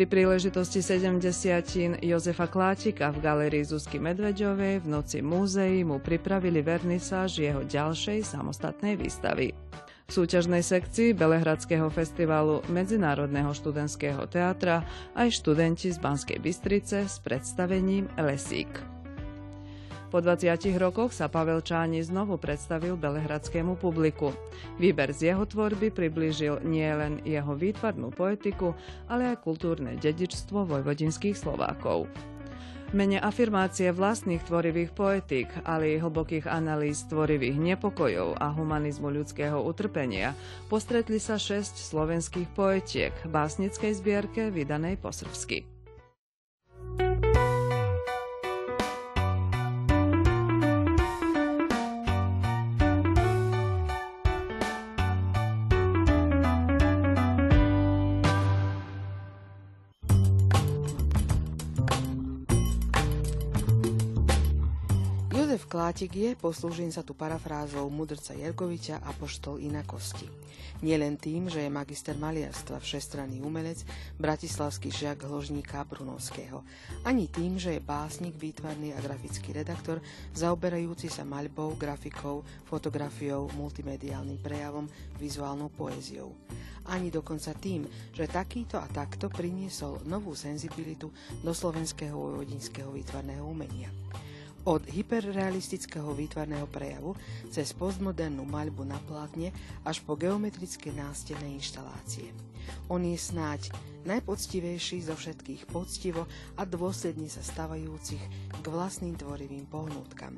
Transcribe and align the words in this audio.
Pri 0.00 0.08
príležitosti 0.08 0.80
70 0.80 2.00
Jozefa 2.00 2.48
Kláčika 2.48 3.12
v 3.12 3.20
galerii 3.20 3.60
Zuzky 3.60 4.00
Medveďovej 4.00 4.80
v 4.80 4.86
noci 4.88 5.20
múzeí 5.20 5.84
mu 5.84 6.00
pripravili 6.00 6.64
vernisáž 6.64 7.44
jeho 7.44 7.60
ďalšej 7.68 8.24
samostatnej 8.24 8.96
výstavy. 8.96 9.52
V 10.08 10.10
súťažnej 10.16 10.64
sekcii 10.64 11.12
Belehradského 11.12 11.92
festivalu 11.92 12.64
Medzinárodného 12.72 13.52
študentského 13.52 14.24
teatra 14.24 14.88
aj 15.20 15.36
študenti 15.36 15.92
z 15.92 16.00
Banskej 16.00 16.40
Bystrice 16.40 17.04
s 17.04 17.20
predstavením 17.20 18.08
Lesík. 18.16 18.99
Po 20.10 20.18
20 20.18 20.74
rokoch 20.82 21.14
sa 21.14 21.30
Pavel 21.30 21.62
Čáni 21.62 22.02
znovu 22.02 22.34
predstavil 22.34 22.98
belehradskému 22.98 23.78
publiku. 23.78 24.34
Výber 24.74 25.14
z 25.14 25.30
jeho 25.30 25.46
tvorby 25.46 25.94
priblížil 25.94 26.66
nielen 26.66 27.22
jeho 27.22 27.54
výtvarnú 27.54 28.10
poetiku, 28.10 28.74
ale 29.06 29.30
aj 29.30 29.46
kultúrne 29.46 29.94
dedičstvo 29.94 30.66
vojvodinských 30.66 31.38
Slovákov. 31.38 32.10
Mene 32.90 33.22
afirmácie 33.22 33.94
vlastných 33.94 34.42
tvorivých 34.42 34.90
poetík, 34.98 35.46
ale 35.62 35.94
i 35.94 36.02
hlbokých 36.02 36.50
analýz 36.50 37.06
tvorivých 37.06 37.54
nepokojov 37.54 38.34
a 38.34 38.50
humanizmu 38.50 39.14
ľudského 39.14 39.62
utrpenia 39.62 40.34
postretli 40.66 41.22
sa 41.22 41.38
šesť 41.38 41.86
slovenských 41.86 42.50
poetiek 42.50 43.14
v 43.22 43.30
básnickej 43.30 43.94
zbierke 43.94 44.50
vydanej 44.50 44.98
po 44.98 45.14
srbsky. 45.14 45.79
Klátik 65.90 66.22
je, 66.22 66.38
poslúžim 66.38 66.86
sa 66.94 67.02
tu 67.02 67.18
parafrázou 67.18 67.90
mudrca 67.90 68.30
Jergoviča 68.30 69.02
a 69.02 69.10
poštol 69.10 69.58
inakosti. 69.58 70.22
Nielen 70.86 71.18
tým, 71.18 71.50
že 71.50 71.66
je 71.66 71.66
magister 71.66 72.14
maliarstva, 72.14 72.78
všestranný 72.78 73.42
umelec, 73.42 73.82
bratislavský 74.14 74.86
žiak 74.86 75.26
hložníka 75.26 75.82
Brunovského, 75.90 76.62
ani 77.02 77.26
tým, 77.26 77.58
že 77.58 77.74
je 77.74 77.82
básnik, 77.82 78.38
výtvarný 78.38 78.94
a 78.94 79.02
grafický 79.02 79.50
redaktor, 79.50 79.98
zaoberajúci 80.30 81.10
sa 81.10 81.26
maľbou, 81.26 81.74
grafikou, 81.74 82.46
fotografiou, 82.70 83.50
multimediálnym 83.58 84.38
prejavom, 84.38 84.86
vizuálnou 85.18 85.74
poéziou. 85.74 86.30
Ani 86.86 87.10
dokonca 87.10 87.50
tým, 87.58 87.82
že 88.14 88.30
takýto 88.30 88.78
a 88.78 88.86
takto 88.86 89.26
priniesol 89.26 90.06
novú 90.06 90.38
senzibilitu 90.38 91.10
do 91.42 91.50
slovenského 91.50 92.14
vojvodinského 92.14 92.94
výtvarného 92.94 93.42
umenia. 93.42 93.90
Od 94.68 94.84
hyperrealistického 94.84 96.12
výtvarného 96.12 96.68
prejavu 96.68 97.16
cez 97.48 97.72
postmodernú 97.72 98.44
maľbu 98.44 98.84
na 98.84 99.00
plátne 99.08 99.56
až 99.88 100.04
po 100.04 100.20
geometrické 100.20 100.92
nástenné 100.92 101.56
inštalácie. 101.56 102.28
On 102.92 103.00
je 103.00 103.16
snáď 103.16 103.72
najpoctivejší 104.04 105.08
zo 105.08 105.16
všetkých 105.16 105.64
poctivo 105.64 106.28
a 106.60 106.68
dôsledne 106.68 107.32
sa 107.32 107.40
stavajúcich 107.40 108.24
k 108.60 108.64
vlastným 108.68 109.16
tvorivým 109.16 109.64
pohnutkam. 109.64 110.36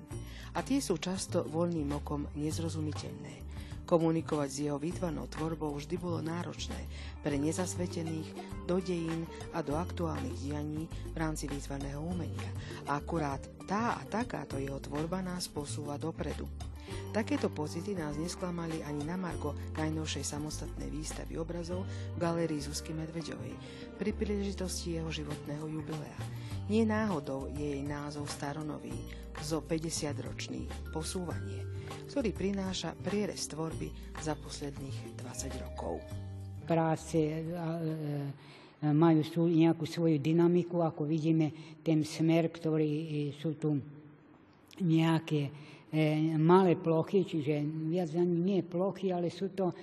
A 0.55 0.63
tie 0.63 0.79
sú 0.79 1.03
často 1.03 1.43
voľným 1.43 1.99
okom 1.99 2.31
nezrozumiteľné. 2.39 3.42
Komunikovať 3.83 4.49
s 4.49 4.59
jeho 4.67 4.79
výtvarnou 4.79 5.27
tvorbou 5.29 5.75
vždy 5.77 5.99
bolo 6.01 6.23
náročné 6.25 6.79
pre 7.21 7.37
nezasvetených 7.37 8.33
do 8.65 8.79
dejín 8.79 9.29
a 9.53 9.61
do 9.61 9.77
aktuálnych 9.77 10.39
dianí 10.41 10.89
v 11.13 11.17
rámci 11.17 11.51
výtvarného 11.51 12.01
umenia. 12.01 12.51
A 12.89 13.03
akurát 13.03 13.43
tá 13.69 13.99
a 13.99 14.03
takáto 14.09 14.57
jeho 14.57 14.79
tvorba 14.81 15.21
nás 15.21 15.51
posúva 15.51 15.99
dopredu. 15.99 16.72
Takéto 17.13 17.53
pocity 17.53 17.93
nás 17.93 18.17
nesklamali 18.17 18.81
ani 18.85 19.05
na 19.05 19.21
Margo 19.21 19.53
najnovšej 19.77 20.25
samostatnej 20.25 20.89
výstavy 20.89 21.37
obrazov 21.37 21.85
v 22.17 22.19
galérii 22.19 22.61
Zuzky 22.61 22.97
Medveďovej 22.97 23.55
pri 24.01 24.11
príležitosti 24.17 24.97
jeho 24.97 25.11
životného 25.13 25.69
jubilea. 25.69 26.19
Nie 26.71 26.87
náhodou 26.87 27.51
je 27.53 27.79
jej 27.79 27.83
názov 27.85 28.31
staronový, 28.31 28.95
zo 29.43 29.65
50-ročný 29.65 30.93
posúvanie 30.93 31.73
ktorý 32.13 32.31
prináša 32.33 32.93
prierez 32.93 33.49
tvorby 33.49 33.89
za 34.21 34.37
posledných 34.37 35.17
20 35.17 35.65
rokov. 35.65 36.01
Práce 36.69 37.19
e, 37.19 37.41
majú 38.93 39.21
sú, 39.25 39.49
nejakú 39.49 39.89
svoju 39.89 40.21
dynamiku, 40.21 40.85
ako 40.85 41.09
vidíme 41.09 41.81
ten 41.81 42.05
smer, 42.05 42.53
ktorý 42.53 43.33
sú 43.41 43.57
tu 43.57 43.81
nejaké 44.81 45.41
e, 45.49 45.51
malé 46.41 46.81
plochy, 46.81 47.29
čiže 47.29 47.61
viac 47.93 48.17
ani 48.17 48.33
nie 48.41 48.61
plochy, 48.65 49.13
ale 49.13 49.29
sú 49.29 49.53
to 49.53 49.77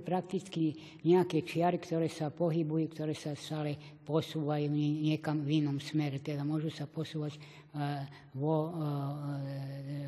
prakticky 0.00 0.72
nejaké 1.04 1.44
čiary, 1.44 1.76
ktoré 1.76 2.08
sa 2.08 2.32
pohybujú, 2.32 2.96
ktoré 2.96 3.12
sa 3.12 3.36
stále 3.36 3.76
posúvajú 4.08 4.72
niekam 4.72 5.44
v 5.44 5.60
inom 5.60 5.76
smere. 5.76 6.24
Teda 6.24 6.48
môžu 6.48 6.72
sa 6.72 6.88
posúvať 6.88 7.36
vo, 8.32 8.72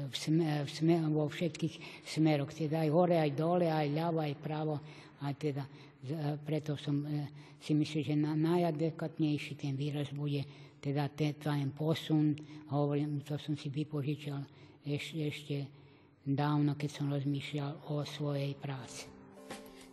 v 0.08 0.14
sme, 0.16 0.64
v 0.64 0.70
sme, 0.72 1.04
vo 1.12 1.28
všetkých 1.28 2.06
smeroch, 2.08 2.56
teda 2.56 2.88
aj 2.88 2.90
hore, 2.96 3.20
aj 3.20 3.32
dole, 3.36 3.68
aj 3.68 3.92
ľavo, 3.92 4.24
aj 4.24 4.34
pravo. 4.40 4.80
A 5.20 5.36
teda 5.36 5.68
preto 6.44 6.76
som 6.78 7.02
e, 7.02 7.26
si 7.58 7.74
myslel, 7.74 8.02
že 8.04 8.14
na, 8.14 8.36
ten 9.58 9.74
výraz 9.74 10.12
bude 10.14 10.44
teda 10.78 11.10
ten 11.10 11.34
posun, 11.74 12.36
hovorím, 12.70 13.24
to 13.26 13.34
som 13.42 13.58
si 13.58 13.72
vypožičal 13.72 14.38
ešte, 14.94 15.18
ešte 15.26 15.56
dávno, 16.22 16.78
keď 16.78 16.90
som 16.90 17.10
rozmýšľal 17.10 17.90
o 17.90 18.06
svojej 18.06 18.54
práci. 18.54 19.10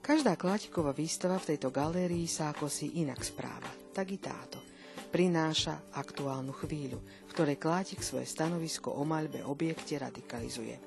Každá 0.04 0.36
Klátiková 0.38 0.92
výstava 0.94 1.40
v 1.40 1.56
tejto 1.56 1.74
galérii 1.74 2.28
sa 2.28 2.52
ako 2.52 2.68
si 2.68 3.02
inak 3.02 3.24
správa, 3.24 3.72
tak 3.96 4.12
i 4.12 4.20
táto 4.20 4.74
prináša 5.14 5.94
aktuálnu 5.94 6.50
chvíľu, 6.58 6.98
v 7.30 7.32
ktorej 7.38 7.62
Klátik 7.62 8.02
svoje 8.02 8.26
stanovisko 8.26 8.98
o 8.98 9.06
maľbe 9.06 9.46
objekte 9.46 9.94
radikalizuje. 10.02 10.82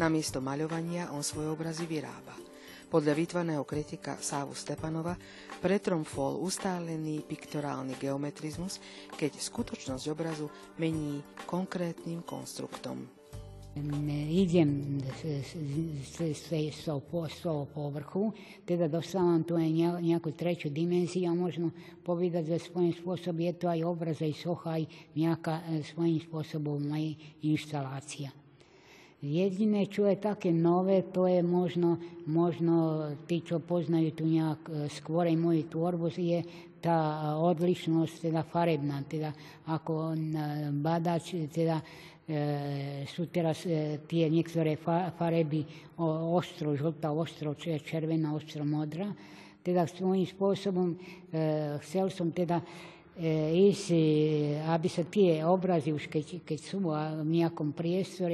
Namiesto 0.00 0.40
maľovania 0.40 1.12
on 1.12 1.20
svoje 1.20 1.52
obrazy 1.52 1.84
vyrába. 1.84 2.32
Podľa 2.88 3.12
výtvarného 3.12 3.68
kritika 3.68 4.16
Sávu 4.16 4.56
Stepanova 4.56 5.12
pretromfol 5.60 6.40
ustálený 6.40 7.20
piktorálny 7.28 8.00
geometrizmus, 8.00 8.80
keď 9.20 9.36
skutočnosť 9.36 10.04
obrazu 10.08 10.48
mení 10.80 11.20
konkrétnym 11.44 12.24
konstruktom 12.24 13.17
ne 13.82 14.32
idem 14.32 15.00
sve, 16.04 16.70
povrhu, 17.10 17.28
so 17.28 17.66
po, 17.74 18.32
te 18.64 18.76
da 18.76 18.88
dostavam 18.88 19.42
tu 19.42 19.58
nekakvu 19.58 20.32
treću 20.32 20.68
dimenziju, 20.68 21.30
a 21.30 21.34
možno 21.34 21.70
povedati 22.04 22.48
za 22.48 22.58
svojim 22.58 22.92
sposobom 22.92 23.40
je 23.40 23.52
to 23.52 23.68
aj 23.68 23.84
obraza 23.84 24.24
i 24.26 24.32
soha 24.32 24.78
i 24.78 24.86
svojim 25.84 26.20
sposobom 26.20 26.96
i 26.96 27.14
instalacija. 27.42 28.30
Jedine 29.22 29.86
čuje 29.86 30.20
take 30.20 30.52
nove, 30.52 31.02
to 31.12 31.28
je 31.28 31.42
možno, 31.42 31.96
možno 32.26 33.10
ti 33.26 33.40
čo 33.40 33.58
poznaju 33.58 34.10
tu 34.10 34.24
njak 34.24 34.58
skvore 34.88 35.32
i 35.32 35.36
moju 35.36 35.62
tvorbu, 35.62 36.10
je 36.16 36.42
ta 36.80 37.34
odličnost 37.38 38.22
teda 38.22 38.42
farebna, 38.42 39.02
teda 39.08 39.32
ako 39.66 39.92
on 40.14 40.22
e, 40.34 40.44
badač 40.72 41.34
teda 41.52 41.80
e, 42.28 43.04
su 43.06 43.26
teraz 43.26 43.66
e, 43.66 43.98
tije 44.06 44.30
niektoré 44.30 44.76
fareby 45.18 45.64
ostro, 45.98 46.76
žltá, 46.78 47.10
ostro, 47.10 47.54
červená, 47.58 48.34
ostro, 48.34 48.64
modrá. 48.64 49.10
Teda 49.58 49.84
svojim 49.84 50.24
spôsobom 50.24 50.96
chcel 51.82 52.08
som 52.08 52.32
teda 52.32 52.62
isi, 53.52 54.54
aby 54.64 54.88
se 54.88 55.04
tie 55.10 55.42
obrazi 55.44 55.92
už 55.92 56.06
keď 56.46 56.58
sú 56.62 56.88
u 56.88 56.94
v 56.94 57.26
nejakom 57.26 57.74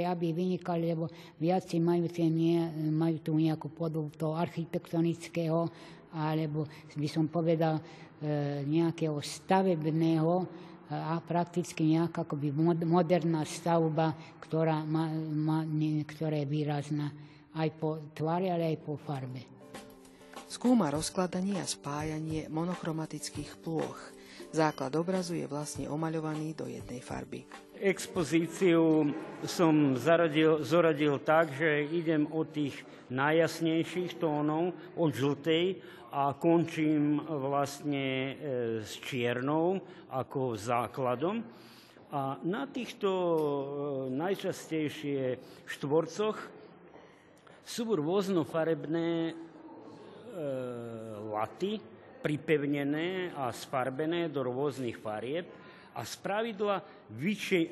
ja 0.05 0.13
bi 0.15 0.31
vinikali, 0.31 0.93
lebo 0.93 1.09
vjaci 1.41 1.81
imaju, 1.81 2.07
nie, 2.29 2.61
majú 2.93 3.19
tu 3.25 3.33
nejakú 3.35 3.73
podobu 3.73 4.13
to 4.15 4.37
architektonického, 4.37 5.67
alebo 6.15 6.69
by 6.95 7.09
som 7.11 7.27
povedal 7.27 7.83
nejakého 8.65 9.21
stavebného, 9.21 10.49
a 10.93 11.17
prakticky 11.25 11.97
nejaká 11.97 12.29
akoby 12.29 12.53
moderná 12.85 13.43
stavba, 13.49 14.13
ktorá, 14.45 14.85
má, 14.85 15.09
má, 15.33 15.65
ktorá 16.05 16.37
je 16.45 16.47
výrazná 16.47 17.09
aj 17.57 17.69
po 17.81 18.13
tvare, 18.13 18.53
ale 18.53 18.77
aj 18.77 18.79
po 18.85 19.01
farbe. 19.01 19.43
Skúma 20.45 20.93
rozkladanie 20.93 21.59
a 21.59 21.67
spájanie 21.67 22.47
monochromatických 22.53 23.59
plôch. 23.65 23.97
Základ 24.55 24.95
obrazu 24.95 25.35
je 25.35 25.49
vlastne 25.49 25.91
omaľovaný 25.91 26.55
do 26.55 26.69
jednej 26.69 27.03
farby. 27.03 27.43
Expozíciu 27.81 29.11
som 29.45 29.99
zaradil, 29.99 30.63
zoradil 30.65 31.19
tak, 31.21 31.53
že 31.53 31.89
idem 31.91 32.25
od 32.31 32.49
tých 32.49 32.81
najjasnejších 33.11 34.17
tónov, 34.17 34.73
od 34.97 35.13
žltej 35.13 35.83
a 36.15 36.33
končím 36.39 37.19
vlastne 37.21 38.07
e, 38.07 38.33
s 38.87 38.97
čiernou 39.03 39.83
ako 40.15 40.55
základom. 40.55 41.43
A 42.15 42.39
na 42.47 42.71
týchto 42.71 43.11
e, 43.11 43.35
najčastejšie 44.15 45.21
štvorcoch 45.67 46.39
sú 47.67 47.83
rôznofarebné 47.91 49.11
e, 49.29 49.33
laty, 51.35 51.83
pripevnené 52.25 53.37
a 53.37 53.53
sfarbené 53.53 54.33
do 54.33 54.41
rôznych 54.47 54.97
farieb 54.97 55.64
a 55.95 56.03
spravidla 56.03 56.83
vyči, 57.15 57.67
e, 57.67 57.71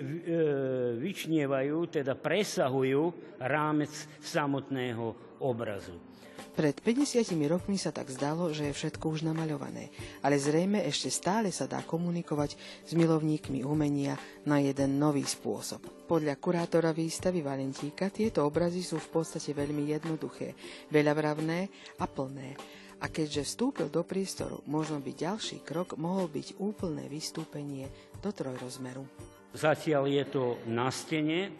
vyčnievajú, 1.03 1.79
teda 1.91 2.15
presahujú 2.15 3.37
rámec 3.43 3.91
samotného 4.23 5.39
obrazu. 5.43 6.13
Pred 6.53 6.85
50 6.85 7.49
rokmi 7.49 7.81
sa 7.81 7.97
tak 7.97 8.13
zdalo, 8.13 8.53
že 8.53 8.69
je 8.69 8.77
všetko 8.77 9.09
už 9.09 9.25
namaľované, 9.25 9.89
ale 10.21 10.37
zrejme 10.37 10.85
ešte 10.85 11.09
stále 11.09 11.49
sa 11.49 11.65
dá 11.65 11.81
komunikovať 11.81 12.61
s 12.85 12.93
milovníkmi 12.93 13.65
umenia 13.65 14.21
na 14.45 14.61
jeden 14.61 15.01
nový 15.01 15.25
spôsob. 15.25 15.81
Podľa 16.05 16.37
kurátora 16.37 16.93
výstavy 16.93 17.41
Valentíka 17.41 18.13
tieto 18.13 18.45
obrazy 18.45 18.85
sú 18.85 19.01
v 19.01 19.09
podstate 19.17 19.57
veľmi 19.57 19.97
jednoduché, 19.97 20.53
veľavravné 20.93 21.73
a 21.97 22.05
plné 22.05 22.53
a 23.03 23.11
keďže 23.11 23.43
vstúpil 23.43 23.91
do 23.91 24.07
priestoru, 24.07 24.63
možno 24.71 25.03
by 25.03 25.11
ďalší 25.11 25.67
krok 25.67 25.99
mohol 25.99 26.31
byť 26.31 26.63
úplné 26.63 27.11
vystúpenie 27.11 27.91
do 28.23 28.31
trojrozmeru. 28.31 29.03
Zatiaľ 29.53 30.09
je 30.09 30.25
to 30.31 30.45
na 30.71 30.89
stene 30.89 31.41
e, 31.45 31.51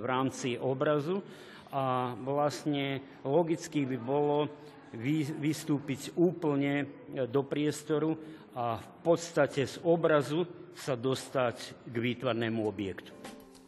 v 0.00 0.04
rámci 0.08 0.58
obrazu 0.58 1.22
a 1.70 2.16
vlastne 2.18 2.98
logicky 3.22 3.86
by 3.86 3.98
bolo 4.00 4.50
vystúpiť 5.38 6.18
úplne 6.18 6.82
e, 6.82 6.86
do 7.30 7.46
priestoru 7.46 8.18
a 8.56 8.82
v 8.82 8.88
podstate 9.06 9.62
z 9.62 9.78
obrazu 9.86 10.42
sa 10.74 10.98
dostať 10.98 11.86
k 11.86 11.94
výtvarnému 11.94 12.66
objektu. 12.66 13.14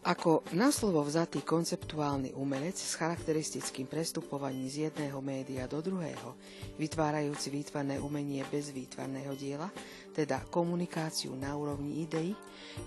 Ako 0.02 0.42
na 0.58 0.74
slovo 0.74 1.06
vzatý 1.06 1.46
konceptuálny 1.46 2.34
umelec 2.34 2.74
s 2.74 2.98
charakteristickým 2.98 3.86
prestupovaním 3.86 4.66
z 4.66 4.90
jedného 4.90 5.22
média 5.22 5.70
do 5.70 5.78
druhého, 5.78 6.34
vytvárajúci 6.74 7.54
výtvarné 7.54 8.02
umenie 8.02 8.42
bez 8.50 8.74
výtvarného 8.74 9.30
diela, 9.38 9.70
teda 10.10 10.42
komunikáciu 10.50 11.38
na 11.38 11.54
úrovni 11.54 12.02
ideí, 12.02 12.34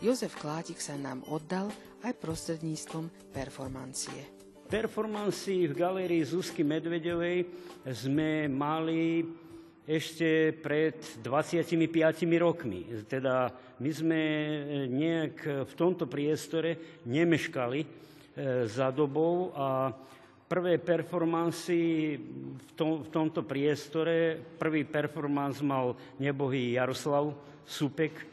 Jozef 0.03 0.35
Klátik 0.35 0.83
sa 0.83 0.99
nám 0.99 1.23
oddal 1.31 1.71
aj 2.03 2.19
prostredníctvom 2.19 3.31
performancie. 3.31 4.35
Performanci 4.67 5.71
v 5.71 5.73
galérii 5.73 6.19
Zuzky 6.19 6.67
Medvedovej 6.67 7.47
sme 7.95 8.51
mali 8.51 9.23
ešte 9.85 10.49
pred 10.65 10.97
25 11.21 11.77
rokmi. 12.41 12.89
Teda 13.05 13.53
my 13.77 13.91
sme 13.93 14.21
e, 14.21 14.59
nejak 14.89 15.69
v 15.69 15.73
tomto 15.77 16.09
priestore 16.09 17.01
nemeškali 17.05 17.79
e, 17.85 17.87
za 18.65 18.89
dobou 18.89 19.53
a 19.53 19.93
prvé 20.49 20.81
performancy 20.81 22.17
v, 22.17 22.69
tom, 22.73 23.05
v 23.05 23.09
tomto 23.13 23.45
priestore, 23.45 24.41
prvý 24.57 24.89
performance 24.89 25.61
mal 25.61 25.93
nebohý 26.17 26.81
Jaroslav 26.81 27.37
Supek, 27.69 28.13
e, 28.17 28.25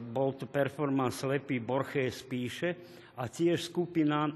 bol 0.00 0.32
to 0.32 0.48
performance 0.48 1.28
Lepý 1.28 1.60
Borche 1.60 2.08
spíše 2.08 2.72
a 3.20 3.28
tiež 3.28 3.68
skupina, 3.68 4.32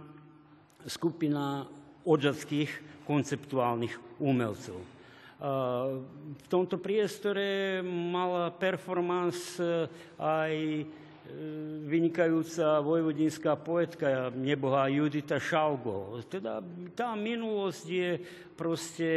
skupina 0.84 1.64
odžadských 2.04 3.00
konceptuálnych 3.08 4.20
umelcov. 4.20 4.91
V 5.42 6.46
tomto 6.46 6.78
priestore 6.78 7.82
mala 7.82 8.54
performance 8.54 9.58
eh, 9.58 9.90
aj 10.22 10.54
eh, 10.54 10.86
vynikajúca 11.82 12.78
vojvodinská 12.78 13.58
poetka 13.58 14.30
nebohá 14.30 14.86
Judita 14.86 15.42
Šaugo. 15.42 16.22
Teda 16.30 16.62
tá 16.94 17.18
minulosť 17.18 17.84
je 17.90 18.10
proste 18.54 19.10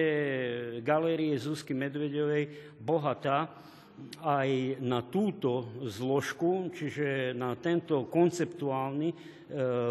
galérie 0.81 1.37
Zuzky 1.37 1.77
Medvedovej 1.77 2.73
bohatá 2.81 3.45
aj 4.25 4.81
na 4.81 5.05
túto 5.05 5.69
zložku, 5.85 6.73
čiže 6.73 7.37
na 7.37 7.55
tento 7.55 8.09
konceptuálny 8.09 9.09
e, 9.13 9.15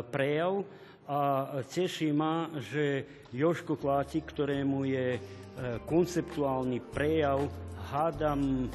prejav. 0.05 0.67
A 1.05 1.51
teší 1.69 2.13
ma, 2.17 2.49
že 2.59 3.05
Joško 3.33 3.77
Klátik, 3.77 4.25
ktorému 4.33 4.89
je 4.89 5.21
E, 5.55 5.79
konceptuálny 5.87 6.83
prejav 6.91 7.47
hádam 7.95 8.67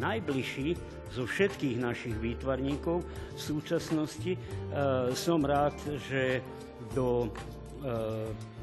najbližší 0.00 0.72
zo 1.12 1.28
všetkých 1.28 1.76
našich 1.76 2.16
výtvarníkov 2.16 3.04
v 3.36 3.40
súčasnosti. 3.40 4.32
E, 4.32 4.38
som 5.12 5.44
rád, 5.44 5.76
že 6.08 6.40
do 6.96 7.28
e, 7.28 7.30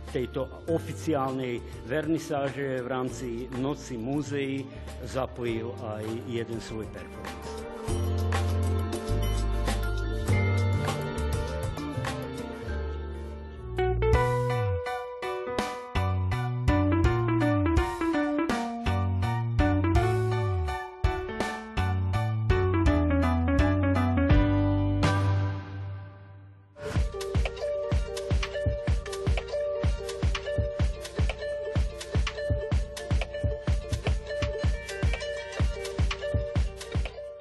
tejto 0.10 0.50
oficiálnej 0.74 1.62
vernisáže 1.86 2.82
v 2.82 2.88
rámci 2.90 3.46
Noci 3.62 3.94
múzeí 3.94 4.66
zapojil 5.06 5.70
aj 5.86 6.06
jeden 6.26 6.58
svoj 6.58 6.90
performance. 6.90 7.49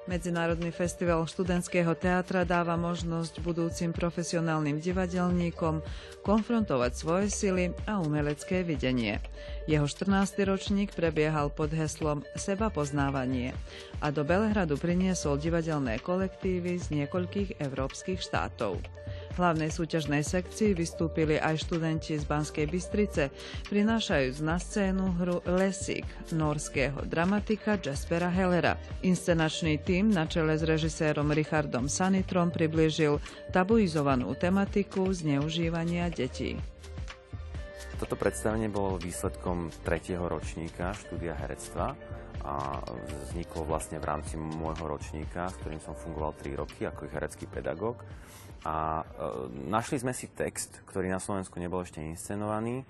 Medzinárodný 0.09 0.73
festival 0.73 1.29
študentského 1.29 1.93
teatra 1.93 2.41
dáva 2.49 2.81
možnosť 2.81 3.45
budúcim 3.45 3.93
profesionálnym 3.93 4.81
divadelníkom 4.81 5.85
konfrontovať 6.25 6.93
svoje 6.97 7.29
sily 7.29 7.77
a 7.85 8.01
umelecké 8.01 8.65
videnie. 8.65 9.21
Jeho 9.69 9.85
14. 9.85 10.33
ročník 10.49 10.97
prebiehal 10.97 11.53
pod 11.53 11.77
heslom 11.77 12.25
Seba 12.41 12.73
poznávanie 12.73 13.53
a 14.01 14.09
do 14.09 14.25
Belehradu 14.25 14.81
priniesol 14.81 15.37
divadelné 15.37 16.01
kolektívy 16.01 16.81
z 16.81 17.05
niekoľkých 17.05 17.61
európskych 17.61 18.25
štátov 18.25 18.81
hlavnej 19.39 19.71
súťažnej 19.71 20.27
sekcii 20.27 20.75
vystúpili 20.75 21.39
aj 21.39 21.63
študenti 21.65 22.19
z 22.19 22.25
Banskej 22.27 22.67
Bystrice, 22.67 23.31
prinášajúc 23.71 24.43
na 24.43 24.59
scénu 24.59 25.15
hru 25.23 25.39
Lesík 25.47 26.05
norského 26.35 27.07
dramatika 27.07 27.79
Jaspera 27.79 28.29
Hellera. 28.29 28.75
Inscenačný 29.07 29.79
tím 29.81 30.11
na 30.11 30.27
čele 30.27 30.59
s 30.59 30.67
režisérom 30.67 31.31
Richardom 31.31 31.87
Sanitrom 31.87 32.51
priblížil 32.51 33.23
tabuizovanú 33.55 34.35
tematiku 34.35 35.09
zneužívania 35.15 36.11
detí. 36.11 36.59
Toto 37.99 38.15
predstavenie 38.15 38.71
bolo 38.71 38.95
výsledkom 38.95 39.75
tretieho 39.83 40.23
ročníka 40.31 40.95
štúdia 40.95 41.35
herectva 41.35 41.99
a 42.47 42.79
vzniklo 43.27 43.67
vlastne 43.67 43.99
v 43.99 44.07
rámci 44.07 44.39
môjho 44.39 44.87
ročníka, 44.87 45.51
s 45.51 45.59
ktorým 45.59 45.83
som 45.83 45.99
fungoval 45.99 46.31
3 46.39 46.63
roky 46.63 46.87
ako 46.87 47.11
herecký 47.11 47.51
pedagóg. 47.51 47.99
A 48.63 49.03
e, 49.03 49.05
našli 49.67 49.99
sme 49.99 50.15
si 50.15 50.31
text, 50.31 50.87
ktorý 50.87 51.11
na 51.11 51.19
Slovensku 51.19 51.59
nebol 51.59 51.83
ešte 51.83 51.99
inscenovaný, 51.99 52.87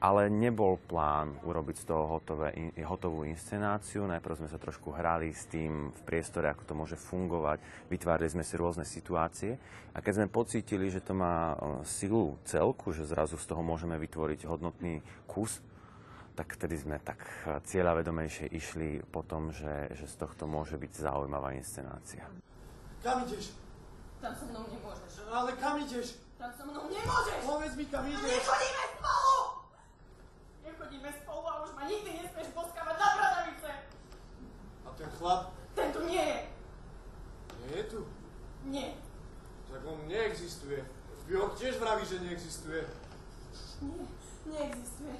ale 0.00 0.32
nebol 0.32 0.80
plán 0.80 1.36
urobiť 1.44 1.76
z 1.76 1.84
toho 1.84 2.04
hotové, 2.16 2.56
in, 2.56 2.72
hotovú 2.80 3.28
inscenáciu. 3.28 4.08
Najprv 4.08 4.40
sme 4.40 4.48
sa 4.48 4.56
trošku 4.56 4.96
hrali 4.96 5.28
s 5.36 5.44
tým 5.44 5.92
v 5.92 6.02
priestore, 6.08 6.48
ako 6.48 6.64
to 6.64 6.72
môže 6.72 6.96
fungovať. 6.96 7.60
Vytvárali 7.92 8.32
sme 8.32 8.40
si 8.40 8.56
rôzne 8.56 8.88
situácie. 8.88 9.60
A 9.92 10.00
keď 10.00 10.24
sme 10.24 10.32
pocítili, 10.32 10.88
že 10.88 11.04
to 11.04 11.12
má 11.12 11.52
e, 11.52 11.84
silu 11.84 12.40
celku, 12.48 12.96
že 12.96 13.04
zrazu 13.04 13.36
z 13.36 13.44
toho 13.44 13.60
môžeme 13.60 14.00
vytvoriť 14.00 14.48
hodnotný 14.48 15.04
kus, 15.28 15.60
tak 16.32 16.56
vtedy 16.56 16.80
sme 16.80 16.96
tak 17.04 17.20
cieľavedomejšie 17.68 18.48
išli 18.56 19.04
po 19.12 19.20
tom, 19.20 19.52
že, 19.52 19.92
že 19.92 20.08
z 20.08 20.24
tohto 20.24 20.48
môže 20.48 20.80
byť 20.80 20.92
zaujímavá 20.96 21.52
inscenácia. 21.52 22.24
Kam 23.04 23.28
ideš? 23.28 23.52
Tam 24.24 24.32
so 24.32 24.48
mnou 24.48 24.64
nemôžeš. 24.64 25.28
Ale 25.28 25.52
kam 25.60 25.76
ideš? 25.84 26.16
Tam 26.40 26.48
so 26.56 26.64
mnou 26.64 26.88
nemôžeš! 26.88 27.36
Povedz 27.44 27.74
mi, 27.76 27.84
kam 27.92 28.08
ideš? 28.08 28.24
Nechodíme 28.24 28.84
spolu! 28.96 29.39
Nechodíme 30.90 31.14
spolu 31.22 31.46
a 31.46 31.62
už 31.62 31.70
ma 31.78 31.86
nikdy 31.86 32.10
nesmieš 32.18 32.50
boskávať 32.50 32.98
na 32.98 33.08
bradavice! 33.14 33.70
A 34.82 34.88
ten 34.98 35.10
chlap? 35.14 35.54
Ten 35.78 35.92
tu 35.94 36.02
nie 36.02 36.18
je! 36.18 36.40
Nie 37.62 37.76
je 37.78 37.84
tu? 37.94 38.00
Nie, 38.66 38.98
Tak 39.70 39.86
on 39.86 40.02
neexistuje. 40.10 40.82
Bjork 41.30 41.54
tiež 41.54 41.78
vraví, 41.78 42.02
že 42.02 42.26
neexistuje. 42.26 42.82
nie, 43.86 44.02
neexistuje. 44.50 45.14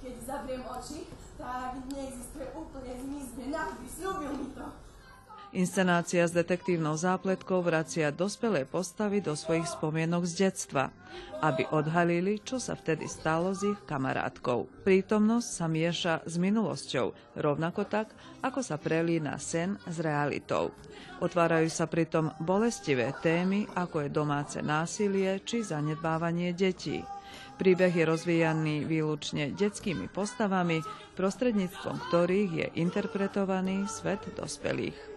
Keď 0.00 0.14
zavriem 0.24 0.64
oči, 0.64 1.04
tak 1.36 1.76
neexistuje 1.92 2.46
úplne 2.56 2.92
zmizne. 2.96 3.44
Navždy, 3.52 3.86
slúbil 3.92 4.32
mi 4.32 4.48
to. 4.56 4.66
Inscenácia 5.50 6.22
s 6.22 6.30
detektívnou 6.30 6.94
zápletkou 6.94 7.58
vracia 7.58 8.14
dospelé 8.14 8.62
postavy 8.62 9.18
do 9.18 9.34
svojich 9.34 9.66
spomienok 9.66 10.22
z 10.22 10.46
detstva, 10.46 10.94
aby 11.42 11.66
odhalili, 11.74 12.38
čo 12.38 12.62
sa 12.62 12.78
vtedy 12.78 13.10
stalo 13.10 13.50
s 13.50 13.66
ich 13.66 13.74
kamarátkou. 13.82 14.70
Prítomnosť 14.86 15.48
sa 15.50 15.66
mieša 15.66 16.14
s 16.22 16.38
minulosťou, 16.38 17.34
rovnako 17.34 17.82
tak, 17.82 18.14
ako 18.46 18.62
sa 18.62 18.78
prelína 18.78 19.42
sen 19.42 19.74
s 19.90 19.98
realitou. 19.98 20.70
Otvárajú 21.18 21.66
sa 21.66 21.90
pritom 21.90 22.30
bolestivé 22.38 23.10
témy, 23.18 23.66
ako 23.74 24.06
je 24.06 24.14
domáce 24.14 24.62
násilie 24.62 25.42
či 25.42 25.66
zanedbávanie 25.66 26.54
detí. 26.54 27.02
Príbeh 27.58 27.90
je 27.90 28.06
rozvíjaný 28.06 28.86
výlučne 28.86 29.50
detskými 29.50 30.06
postavami, 30.14 30.78
prostredníctvom 31.18 32.06
ktorých 32.06 32.50
je 32.54 32.66
interpretovaný 32.78 33.90
svet 33.90 34.22
dospelých. 34.38 35.09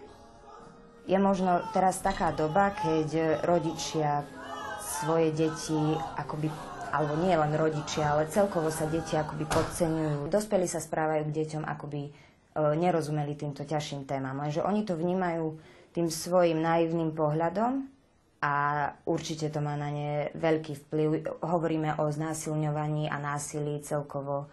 Je 1.04 1.18
možno 1.20 1.60
teraz 1.76 2.00
taká 2.00 2.32
doba, 2.32 2.72
keď 2.72 3.40
rodičia 3.44 4.24
svoje 4.80 5.36
deti 5.36 5.76
akoby 6.16 6.48
alebo 6.94 7.18
nie 7.18 7.34
len 7.34 7.50
rodičia, 7.58 8.14
ale 8.14 8.30
celkovo 8.30 8.70
sa 8.70 8.86
deti 8.86 9.18
akoby 9.18 9.50
podceňujú. 9.50 10.30
Dospelí 10.30 10.70
sa 10.70 10.78
správajú 10.78 11.26
k 11.26 11.36
deťom, 11.42 11.66
akoby 11.66 12.02
e, 12.06 12.10
nerozumeli 12.78 13.34
týmto 13.34 13.66
ťažším 13.66 14.06
témam. 14.06 14.38
Lenže 14.38 14.62
oni 14.62 14.86
to 14.86 14.94
vnímajú 14.94 15.58
tým 15.90 16.06
svojim 16.06 16.62
naivným 16.62 17.10
pohľadom 17.10 17.90
a 18.38 18.54
určite 19.10 19.50
to 19.50 19.58
má 19.58 19.74
na 19.74 19.90
ne 19.90 20.30
veľký 20.38 20.86
vplyv. 20.86 21.08
Hovoríme 21.42 21.98
o 21.98 22.06
znásilňovaní 22.06 23.10
a 23.10 23.18
násilí 23.18 23.82
celkovo 23.82 24.46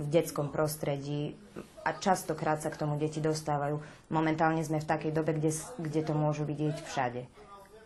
v 0.00 0.04
detskom 0.06 0.54
prostredí 0.54 1.34
a 1.82 1.96
častokrát 1.96 2.62
sa 2.62 2.70
k 2.70 2.78
tomu 2.78 2.94
deti 3.00 3.18
dostávajú. 3.18 3.82
Momentálne 4.12 4.62
sme 4.62 4.78
v 4.78 4.86
takej 4.86 5.10
dobe, 5.10 5.34
kde, 5.34 5.50
kde 5.80 6.00
to 6.06 6.14
môžu 6.14 6.46
vidieť 6.46 6.76
všade. 6.86 7.26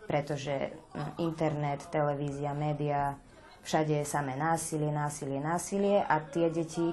Pretože 0.04 0.76
internet, 1.16 1.88
televízia, 1.88 2.52
média, 2.52 3.16
všade 3.64 4.04
je 4.04 4.06
samé 4.06 4.36
násilie, 4.36 4.92
násilie, 4.92 5.40
násilie 5.40 6.04
a 6.04 6.20
tie 6.20 6.52
deti 6.52 6.84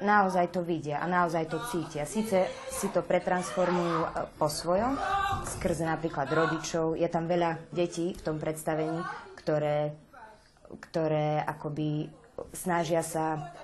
naozaj 0.00 0.50
to 0.50 0.64
vidia 0.64 0.98
a 0.98 1.06
naozaj 1.06 1.44
to 1.46 1.60
cítia. 1.68 2.08
Sice 2.08 2.48
si 2.72 2.88
to 2.90 3.04
pretransformujú 3.04 3.98
e, 4.02 4.08
po 4.40 4.48
svojom, 4.50 4.98
skrze 5.44 5.86
napríklad 5.86 6.26
rodičov. 6.32 6.98
Je 6.98 7.06
tam 7.06 7.30
veľa 7.30 7.70
detí 7.70 8.16
v 8.16 8.24
tom 8.24 8.36
predstavení, 8.40 8.98
ktoré, 9.38 9.94
ktoré 10.90 11.44
akoby 11.44 12.10
snažia 12.50 13.04
sa 13.04 13.54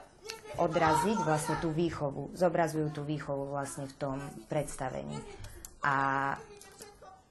odraziť 0.61 1.19
vlastne 1.25 1.57
tú 1.59 1.73
výchovu, 1.73 2.37
zobrazujú 2.37 2.93
tú 2.93 3.02
výchovu 3.02 3.49
vlastne 3.49 3.88
v 3.88 3.95
tom 3.97 4.17
predstavení. 4.52 5.17
A 5.81 6.37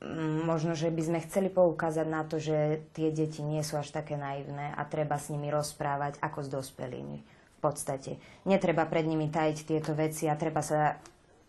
mm, 0.02 0.50
možno, 0.50 0.74
že 0.74 0.90
by 0.90 1.02
sme 1.06 1.20
chceli 1.30 1.54
poukázať 1.54 2.08
na 2.10 2.26
to, 2.26 2.42
že 2.42 2.82
tie 2.98 3.14
deti 3.14 3.46
nie 3.46 3.62
sú 3.62 3.78
až 3.78 3.94
také 3.94 4.18
naivné 4.18 4.74
a 4.74 4.82
treba 4.90 5.22
s 5.22 5.30
nimi 5.30 5.54
rozprávať 5.54 6.18
ako 6.20 6.40
s 6.42 6.50
dospelými. 6.50 7.18
V 7.22 7.60
podstate. 7.62 8.18
Netreba 8.50 8.88
pred 8.90 9.06
nimi 9.06 9.30
tajiť 9.30 9.58
tieto 9.68 9.92
veci 9.94 10.26
a 10.26 10.40
treba 10.40 10.64
sa 10.66 10.98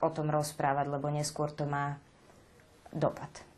o 0.01 0.09
tom 0.13 0.29
rozprávať, 0.29 0.87
lebo 0.91 1.09
neskôr 1.09 1.49
to 1.55 1.65
má 1.65 1.97
dopad. 2.91 3.50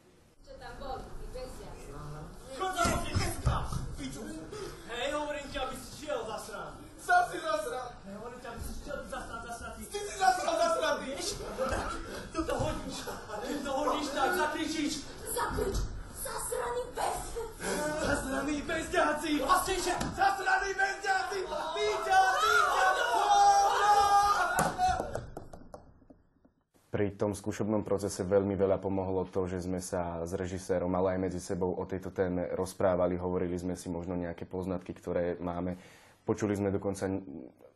Pri 27.02 27.18
tom 27.18 27.34
skúšobnom 27.34 27.82
procese 27.82 28.22
veľmi 28.22 28.54
veľa 28.54 28.78
pomohlo 28.78 29.26
to, 29.26 29.50
že 29.50 29.66
sme 29.66 29.82
sa 29.82 30.22
s 30.22 30.38
režisérom, 30.38 30.86
ale 30.94 31.18
aj 31.18 31.18
medzi 31.18 31.42
sebou 31.42 31.74
o 31.74 31.82
tejto 31.82 32.14
téme 32.14 32.46
rozprávali, 32.54 33.18
hovorili 33.18 33.58
sme 33.58 33.74
si 33.74 33.90
možno 33.90 34.14
nejaké 34.14 34.46
poznatky, 34.46 34.94
ktoré 34.94 35.34
máme. 35.42 35.74
Počuli 36.22 36.54
sme 36.54 36.70
dokonca, 36.70 37.10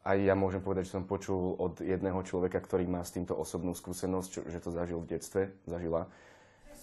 aj 0.06 0.16
ja 0.23 0.38
môžem 0.38 0.62
povedať, 0.62 0.87
že 0.87 0.95
som 0.95 1.11
počul 1.11 1.59
od 1.59 1.83
jedného 1.83 2.23
človeka, 2.23 2.62
ktorý 2.62 2.87
má 2.87 3.02
s 3.02 3.18
týmto 3.18 3.35
osobnú 3.35 3.75
skúsenosť, 3.75 4.28
čo, 4.30 4.40
že 4.47 4.62
to 4.62 4.71
zažil 4.71 5.02
v 5.02 5.18
detstve, 5.18 5.50
zažila. 5.66 6.06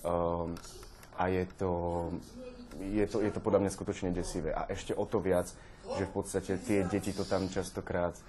Um, 0.03 0.59
a 1.15 1.31
je 1.31 1.47
to, 1.55 1.71
je 2.75 3.07
to, 3.07 3.23
je 3.23 3.31
to 3.31 3.39
podľa 3.39 3.63
mňa 3.63 3.71
skutočne 3.71 4.11
desivé. 4.11 4.51
A 4.51 4.67
ešte 4.67 4.91
o 4.91 5.07
to 5.07 5.23
viac, 5.23 5.47
že 5.95 6.03
v 6.03 6.11
podstate 6.11 6.59
tie 6.59 6.83
deti 6.91 7.15
to 7.15 7.23
tam 7.23 7.47
častokrát 7.47 8.19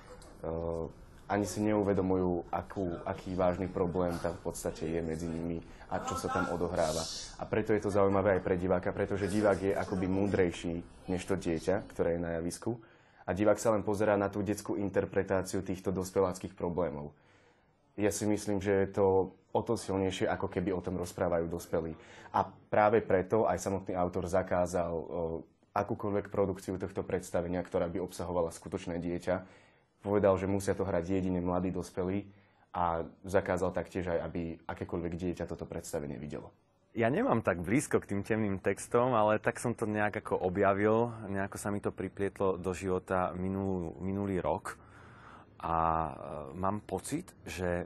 uh, 0.47 0.87
ani 1.29 1.49
si 1.49 1.65
neuvedomujú, 1.65 2.49
akú, 2.53 3.01
aký 3.09 3.33
vážny 3.33 3.69
problém 3.69 4.13
tam 4.21 4.37
v 4.37 4.43
podstate 4.53 4.85
je 4.85 5.01
medzi 5.01 5.25
nimi 5.25 5.61
a 5.89 6.03
čo 6.05 6.19
sa 6.19 6.29
tam 6.29 6.51
odohráva. 6.53 7.01
A 7.41 7.45
preto 7.49 7.73
je 7.73 7.81
to 7.81 7.93
zaujímavé 7.93 8.37
aj 8.39 8.43
pre 8.45 8.57
diváka, 8.59 8.91
pretože 8.91 9.31
divák 9.31 9.61
je 9.61 9.73
akoby 9.73 10.07
múdrejší 10.11 10.75
než 11.09 11.23
to 11.25 11.37
dieťa, 11.37 11.87
ktoré 11.93 12.17
je 12.17 12.25
na 12.25 12.31
javisku. 12.41 12.77
A 13.25 13.33
divák 13.33 13.57
sa 13.57 13.73
len 13.73 13.81
pozerá 13.81 14.21
na 14.21 14.29
tú 14.29 14.45
detskú 14.45 14.77
interpretáciu 14.77 15.65
týchto 15.65 15.89
dospeláckých 15.95 16.53
problémov. 16.53 17.17
Ja 17.97 18.13
si 18.13 18.29
myslím, 18.29 18.61
že 18.61 18.85
je 18.85 18.89
to 19.01 19.33
o 19.55 19.61
to 19.63 19.79
silnejšie, 19.79 20.27
ako 20.27 20.51
keby 20.51 20.75
o 20.75 20.83
tom 20.83 20.99
rozprávajú 20.99 21.47
dospelí. 21.47 21.95
A 22.35 22.43
práve 22.45 23.01
preto 23.01 23.47
aj 23.47 23.63
samotný 23.63 23.95
autor 23.95 24.27
zakázal 24.27 24.93
akúkoľvek 25.71 26.27
produkciu 26.29 26.75
tohto 26.75 27.07
predstavenia, 27.07 27.63
ktorá 27.63 27.87
by 27.87 28.03
obsahovala 28.03 28.51
skutočné 28.51 28.99
dieťa. 28.99 29.64
Povedal, 30.05 30.37
že 30.37 30.45
musia 30.45 30.77
to 30.77 30.85
hrať 30.85 31.17
jedine 31.17 31.41
mladí 31.41 31.73
dospelí 31.73 32.29
a 32.77 33.09
zakázal 33.25 33.73
taktiež 33.73 34.13
aj, 34.13 34.19
aby 34.29 34.43
akékoľvek 34.69 35.17
dieťa 35.17 35.49
toto 35.49 35.65
predstavenie 35.65 36.21
videlo. 36.21 36.53
Ja 36.95 37.11
nemám 37.11 37.43
tak 37.43 37.59
blízko 37.59 37.99
k 37.99 38.15
tým 38.15 38.23
temným 38.23 38.63
textom, 38.63 39.19
ale 39.19 39.43
tak 39.43 39.59
som 39.59 39.75
to 39.75 39.83
nejak 39.83 40.23
ako 40.23 40.39
objavil, 40.39 41.11
nejako 41.27 41.57
sa 41.59 41.75
mi 41.75 41.83
to 41.83 41.91
priplietlo 41.91 42.55
do 42.55 42.71
života 42.71 43.35
minulý, 43.35 43.91
minulý 43.99 44.37
rok. 44.39 44.79
A 45.59 45.75
e, 45.75 46.13
mám 46.55 46.85
pocit, 46.85 47.35
že 47.43 47.67
e, 47.83 47.85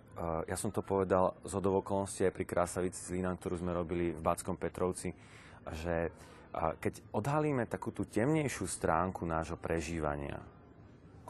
ja 0.50 0.56
som 0.60 0.68
to 0.68 0.84
povedal 0.84 1.38
z 1.46 1.56
okolností 1.56 2.26
aj 2.26 2.34
pri 2.36 2.44
Krásavici 2.44 3.00
Zlína, 3.00 3.32
ktorú 3.38 3.62
sme 3.62 3.72
robili 3.72 4.12
v 4.12 4.20
Báckom 4.20 4.60
Petrovci, 4.60 5.14
že 5.72 6.10
e, 6.10 6.10
keď 6.52 7.00
odhalíme 7.14 7.64
takú 7.64 7.94
tú 7.94 8.04
temnejšiu 8.04 8.66
stránku 8.68 9.24
nášho 9.24 9.56
prežívania, 9.56 10.42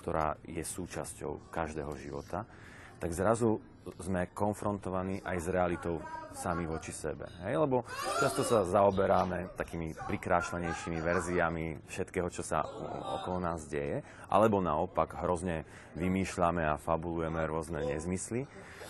ktorá 0.09 0.41
je 0.49 0.65
súčasťou 0.65 1.53
každého 1.53 1.93
života, 2.01 2.49
tak 2.97 3.13
zrazu 3.13 3.61
sme 4.01 4.33
konfrontovaní 4.33 5.21
aj 5.21 5.37
s 5.37 5.47
realitou 5.53 6.01
sami 6.33 6.65
voči 6.65 6.97
sebe. 6.97 7.29
Hej? 7.45 7.61
Lebo 7.61 7.85
často 8.17 8.41
sa 8.41 8.65
zaoberáme 8.65 9.53
takými 9.53 9.93
prikrášlenejšími 10.09 10.97
verziami 10.97 11.85
všetkého, 11.93 12.33
čo 12.33 12.41
sa 12.41 12.65
okolo 13.21 13.37
nás 13.37 13.69
deje, 13.69 14.01
alebo 14.33 14.65
naopak 14.65 15.21
hrozne 15.21 15.69
vymýšľame 16.01 16.65
a 16.65 16.81
fabulujeme 16.81 17.45
rôzne 17.45 17.85
nezmysly. 17.85 18.49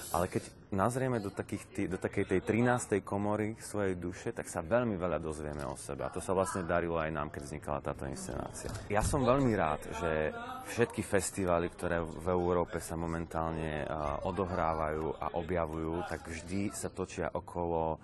Ale 0.08 0.24
keď 0.32 0.72
nazrieme 0.72 1.20
do, 1.20 1.28
takých, 1.28 1.88
do 1.88 2.00
takej 2.00 2.24
tej 2.24 2.40
13. 2.40 3.04
komory 3.04 3.56
svojej 3.60 3.96
duše, 3.96 4.32
tak 4.32 4.48
sa 4.48 4.64
veľmi 4.64 4.96
veľa 4.96 5.20
dozvieme 5.20 5.64
o 5.68 5.76
sebe. 5.76 6.04
A 6.04 6.12
to 6.12 6.20
sa 6.20 6.32
vlastne 6.32 6.64
darilo 6.64 6.96
aj 6.96 7.12
nám, 7.12 7.28
keď 7.28 7.42
vznikala 7.44 7.84
táto 7.84 8.08
inscenácia. 8.08 8.72
Ja 8.88 9.04
som 9.04 9.24
veľmi 9.24 9.52
rád, 9.52 9.84
že 10.00 10.32
všetky 10.72 11.04
festivály, 11.04 11.68
ktoré 11.72 12.00
v 12.00 12.28
Európe 12.28 12.80
sa 12.80 12.96
momentálne 12.96 13.84
odohrávajú 14.24 15.16
a 15.20 15.26
objavujú, 15.36 16.04
tak 16.08 16.24
vždy 16.24 16.72
sa 16.72 16.88
točia 16.88 17.28
okolo 17.32 18.00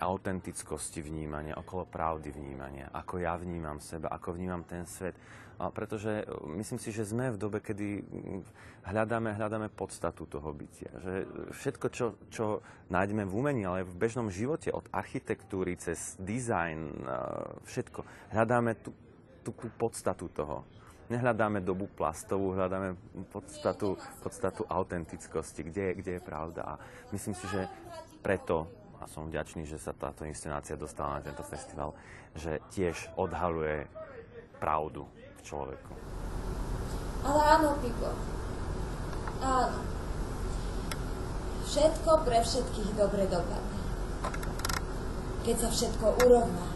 autentickosti 0.00 1.04
vnímania, 1.04 1.52
okolo 1.60 1.84
pravdy 1.84 2.32
vnímania, 2.32 2.88
ako 2.96 3.20
ja 3.20 3.36
vnímam 3.36 3.76
seba, 3.76 4.08
ako 4.08 4.32
vnímam 4.32 4.64
ten 4.64 4.88
svet. 4.88 5.12
Pretože 5.60 6.24
e, 6.24 6.48
myslím 6.56 6.80
si, 6.80 6.88
že 6.88 7.04
sme 7.04 7.28
v 7.28 7.36
dobe, 7.36 7.60
kedy 7.60 8.00
hľadáme, 8.88 9.36
hľadáme 9.36 9.68
podstatu 9.68 10.24
toho 10.24 10.56
bytia. 10.56 10.88
Že 11.04 11.14
všetko, 11.52 11.86
čo, 11.92 12.06
čo 12.32 12.64
nájdeme 12.88 13.28
v 13.28 13.36
umení, 13.36 13.68
ale 13.68 13.84
v 13.84 13.92
bežnom 13.92 14.32
živote, 14.32 14.72
od 14.72 14.88
architektúry 14.88 15.76
cez 15.76 16.16
dizajn, 16.16 17.04
všetko, 17.68 18.00
hľadáme 18.32 18.80
tú, 18.80 18.96
tú, 19.44 19.52
tú 19.52 19.68
podstatu 19.76 20.32
toho. 20.32 20.64
Nehľadáme 21.12 21.60
dobu 21.60 21.92
plastovú, 21.92 22.56
hľadáme 22.56 22.96
podstatu, 23.28 24.00
podstatu 24.24 24.64
autentickosti, 24.64 25.68
kde 25.68 25.82
je, 25.82 25.92
kde 26.00 26.12
je 26.16 26.22
pravda. 26.24 26.62
A 26.64 26.74
myslím 27.12 27.36
si, 27.36 27.44
že 27.52 27.68
preto 28.24 28.79
a 29.00 29.08
som 29.08 29.26
vďačný, 29.26 29.64
že 29.64 29.80
sa 29.80 29.96
táto 29.96 30.28
inscenácia 30.28 30.76
dostala 30.76 31.18
na 31.18 31.24
tento 31.24 31.40
festival, 31.42 31.96
že 32.36 32.60
tiež 32.68 33.16
odhaluje 33.16 33.88
pravdu 34.60 35.08
v 35.08 35.40
človeku. 35.40 35.92
Ale 37.24 37.40
áno, 37.40 37.68
Pipo. 37.80 38.12
Áno. 39.40 39.80
Všetko 41.64 42.10
pre 42.28 42.44
všetkých 42.44 42.90
dobre 42.96 43.24
dopadne. 43.24 43.80
Keď 45.48 45.56
sa 45.56 45.68
všetko 45.72 46.06
urovná. 46.28 46.68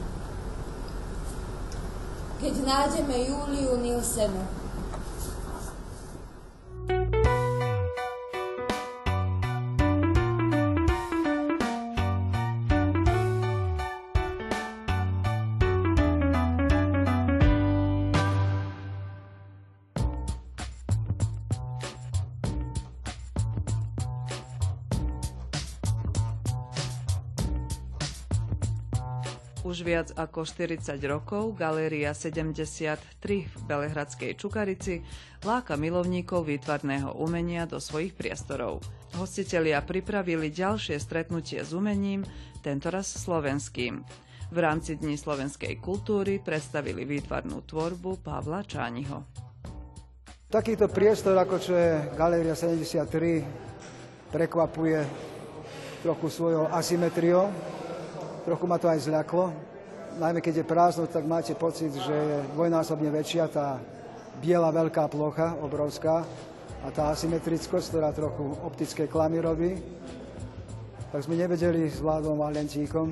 Keď 2.41 2.55
nájdeme 2.65 3.17
Júliu 3.25 3.77
Nilsenu, 3.81 4.64
Už 29.75 29.83
viac 29.83 30.15
ako 30.15 30.47
40 30.47 31.03
rokov 31.03 31.59
Galéria 31.59 32.15
73 32.15 32.95
v 33.27 33.61
Belehradskej 33.67 34.39
Čukarici 34.39 35.03
láka 35.43 35.75
milovníkov 35.75 36.47
výtvarného 36.47 37.19
umenia 37.19 37.67
do 37.67 37.83
svojich 37.83 38.15
priestorov. 38.15 38.87
Hostitelia 39.19 39.83
pripravili 39.83 40.55
ďalšie 40.55 40.95
stretnutie 41.03 41.59
s 41.67 41.75
umením, 41.75 42.23
tentoraz 42.63 43.19
slovenským. 43.19 43.99
V 44.55 44.59
rámci 44.63 44.95
Dní 44.95 45.19
slovenskej 45.19 45.83
kultúry 45.83 46.39
predstavili 46.39 47.03
výtvarnú 47.03 47.67
tvorbu 47.67 48.23
Pavla 48.23 48.63
Čániho. 48.63 49.27
Takýto 50.55 50.87
priestor, 50.87 51.35
ako 51.35 51.59
čo 51.59 51.75
je 51.75 52.15
Galéria 52.15 52.55
73, 52.55 54.31
prekvapuje 54.31 55.03
trochu 56.07 56.27
svojou 56.31 56.71
asymetriou 56.71 57.75
Trochu 58.45 58.65
ma 58.69 58.77
to 58.77 58.93
aj 58.93 59.09
zľaklo. 59.09 59.57
Najmä 60.21 60.45
keď 60.45 60.61
je 60.61 60.67
prázdno, 60.69 61.09
tak 61.09 61.25
máte 61.25 61.57
pocit, 61.57 61.97
že 61.97 62.13
je 62.13 62.39
dvojnásobne 62.53 63.09
väčšia 63.09 63.49
tá 63.49 63.81
biela 64.39 64.69
veľká 64.69 65.09
plocha, 65.09 65.57
obrovská, 65.65 66.23
a 66.85 66.93
tá 66.93 67.09
asymetrickosť, 67.09 67.87
ktorá 67.89 68.13
trochu 68.13 68.45
optické 68.61 69.09
klamy 69.09 69.41
robí. 69.41 69.81
Tak 71.09 71.25
sme 71.25 71.41
nevedeli 71.41 71.89
s 71.89 72.05
Vládom 72.05 72.37
Valentíkom, 72.37 73.09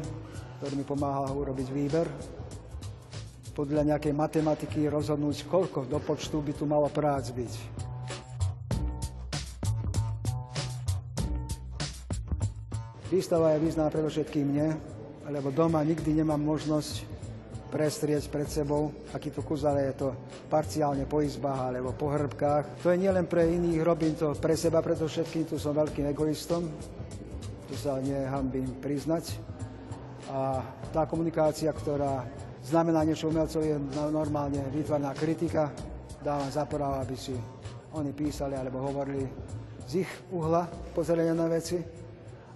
ktorý 0.60 0.74
mi 0.76 0.84
pomáhal 0.84 1.32
urobiť 1.32 1.68
výber, 1.72 2.04
podľa 3.56 3.88
nejakej 3.88 4.12
matematiky 4.12 4.84
rozhodnúť, 4.92 5.48
koľko 5.48 5.88
do 5.88 5.96
počtu 5.96 6.44
by 6.44 6.52
tu 6.52 6.68
malo 6.68 6.92
prác 6.92 7.32
byť. 7.32 7.52
Výstava 13.08 13.56
je 13.56 13.64
významná 13.64 13.88
predovšetkým 13.92 14.44
mne, 14.44 14.91
lebo 15.30 15.54
doma 15.54 15.84
nikdy 15.86 16.22
nemám 16.22 16.40
možnosť 16.40 17.06
prestrieť 17.72 18.28
pred 18.28 18.44
sebou 18.52 18.92
akýto 19.16 19.40
kus, 19.40 19.64
ale 19.64 19.88
je 19.88 20.04
to 20.04 20.08
parciálne 20.52 21.08
po 21.08 21.24
izbách 21.24 21.72
alebo 21.72 21.96
po 21.96 22.12
hrbkách. 22.12 22.84
To 22.84 22.92
je 22.92 23.00
nielen 23.00 23.24
pre 23.24 23.48
iných, 23.48 23.80
robím 23.80 24.12
to 24.12 24.37
pre 24.37 24.52
seba 24.52 24.85
všetkým, 24.85 25.48
tu 25.48 25.56
som 25.56 25.72
veľkým 25.72 26.04
egoistom, 26.12 26.68
tu 27.64 27.74
sa 27.80 27.96
nehambím 27.96 28.68
priznať. 28.76 29.40
A 30.28 30.61
tá 30.92 31.08
komunikácia, 31.08 31.72
ktorá 31.72 32.28
znamená 32.61 33.08
niečo 33.08 33.32
umelcov, 33.32 33.64
je 33.64 33.80
normálne 34.12 34.61
výtvarná 34.68 35.16
kritika. 35.16 35.72
Dávam 36.22 36.52
za 36.52 36.68
aby 36.68 37.16
si 37.16 37.35
oni 37.96 38.12
písali 38.14 38.54
alebo 38.54 38.85
hovorili 38.85 39.26
z 39.88 40.06
ich 40.06 40.12
uhla 40.30 40.68
pozerania 40.94 41.35
na 41.35 41.50
veci. 41.50 41.80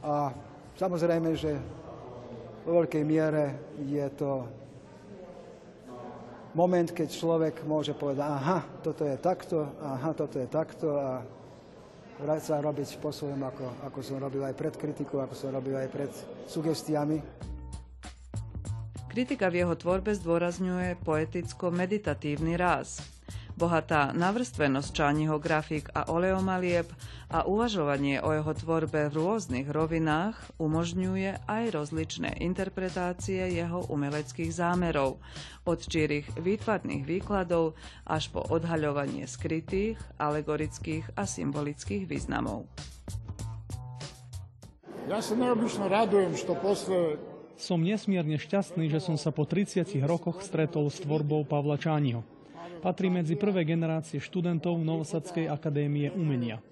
A 0.07 0.31
samozrejme, 0.79 1.35
že 1.35 1.59
vo 2.67 2.83
veľkej 2.83 3.05
miere 3.07 3.79
je 3.87 4.03
to 4.19 4.43
moment, 6.59 6.91
keď 6.91 7.09
človek 7.15 7.55
môže 7.63 7.95
povedať, 7.95 8.27
aha, 8.27 8.59
toto 8.83 9.07
je 9.07 9.15
takto, 9.23 9.71
aha, 9.79 10.11
toto 10.11 10.43
je 10.43 10.49
takto 10.51 10.99
a 10.99 11.23
sa 12.43 12.59
robiť 12.59 12.99
po 12.99 13.13
svojom, 13.15 13.39
ako, 13.45 13.65
ako 13.87 13.99
som 14.03 14.19
robil 14.19 14.43
aj 14.43 14.57
pred 14.57 14.75
kritikou, 14.75 15.23
ako 15.23 15.37
som 15.37 15.55
robil 15.55 15.79
aj 15.79 15.89
pred 15.93 16.11
sugestiami. 16.51 17.23
Kritika 19.13 19.47
v 19.53 19.63
jeho 19.63 19.75
tvorbe 19.79 20.17
zdôrazňuje 20.17 20.97
poeticko-meditatívny 21.07 22.57
ráz 22.59 23.16
bohatá 23.57 24.13
navrstvenosť 24.13 24.93
Čániho 24.93 25.41
grafik 25.41 25.89
a 25.97 26.07
oleomalieb 26.13 26.85
a 27.33 27.49
uvažovanie 27.49 28.21
o 28.21 28.31
jeho 28.37 28.53
tvorbe 28.53 29.09
v 29.09 29.17
rôznych 29.17 29.67
rovinách 29.73 30.37
umožňuje 30.61 31.49
aj 31.49 31.65
rozličné 31.73 32.39
interpretácie 32.45 33.41
jeho 33.49 33.89
umeleckých 33.89 34.53
zámerov, 34.53 35.19
od 35.65 35.81
čírých 35.81 36.37
výtvarných 36.37 37.09
výkladov 37.09 37.75
až 38.05 38.29
po 38.31 38.45
odhaľovanie 38.45 39.25
skrytých, 39.25 39.97
alegorických 40.21 41.17
a 41.17 41.25
symbolických 41.25 42.05
významov. 42.05 42.69
Ja 45.09 45.25
sa 45.25 45.33
neobyčno 45.33 45.89
radujem, 45.89 46.37
že 46.37 46.45
posle 46.61 47.17
som 47.57 47.81
nesmierne 47.81 48.37
šťastný, 48.37 48.93
že 48.93 49.01
som 49.01 49.17
sa 49.17 49.33
po 49.33 49.49
30 49.49 49.89
rokoch 50.05 50.45
stretol 50.45 50.93
s 50.93 51.01
tvorbou 51.01 51.41
Pavla 51.49 51.81
Čániho. 51.81 52.36
Patrí 52.87 53.11
medzi 53.11 53.35
prvé 53.35 53.67
generácie 53.67 54.23
študentov 54.23 54.79
Novosadskej 54.79 55.51
akadémie 55.51 56.07
umenia. 56.15 56.63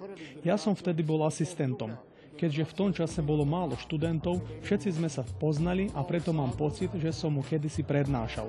Ja 0.47 0.55
som 0.55 0.79
vtedy 0.79 1.03
bol 1.03 1.27
asistentom. 1.27 1.91
Keďže 2.39 2.71
v 2.71 2.77
tom 2.79 2.91
čase 2.95 3.19
bolo 3.19 3.43
málo 3.43 3.75
študentov, 3.75 4.39
všetci 4.63 4.95
sme 4.95 5.11
sa 5.11 5.27
poznali 5.27 5.91
a 5.91 6.07
preto 6.07 6.31
mám 6.31 6.55
pocit, 6.55 6.95
že 7.03 7.11
som 7.11 7.35
mu 7.35 7.43
kedysi 7.43 7.83
prednášal. 7.83 8.47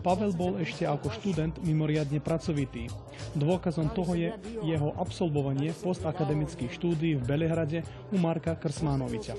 Pavel 0.00 0.32
bol 0.32 0.56
ešte 0.56 0.88
ako 0.88 1.12
študent 1.12 1.60
mimoriadne 1.60 2.16
pracovitý. 2.16 2.88
Dôkazom 3.36 3.92
toho 3.92 4.16
je 4.16 4.32
jeho 4.64 4.96
absolvovanie 4.96 5.76
postakademických 5.76 6.72
štúdií 6.72 7.20
v 7.20 7.26
Belehrade 7.28 7.84
u 8.08 8.16
Marka 8.16 8.56
Krsmánoviča. 8.56 9.36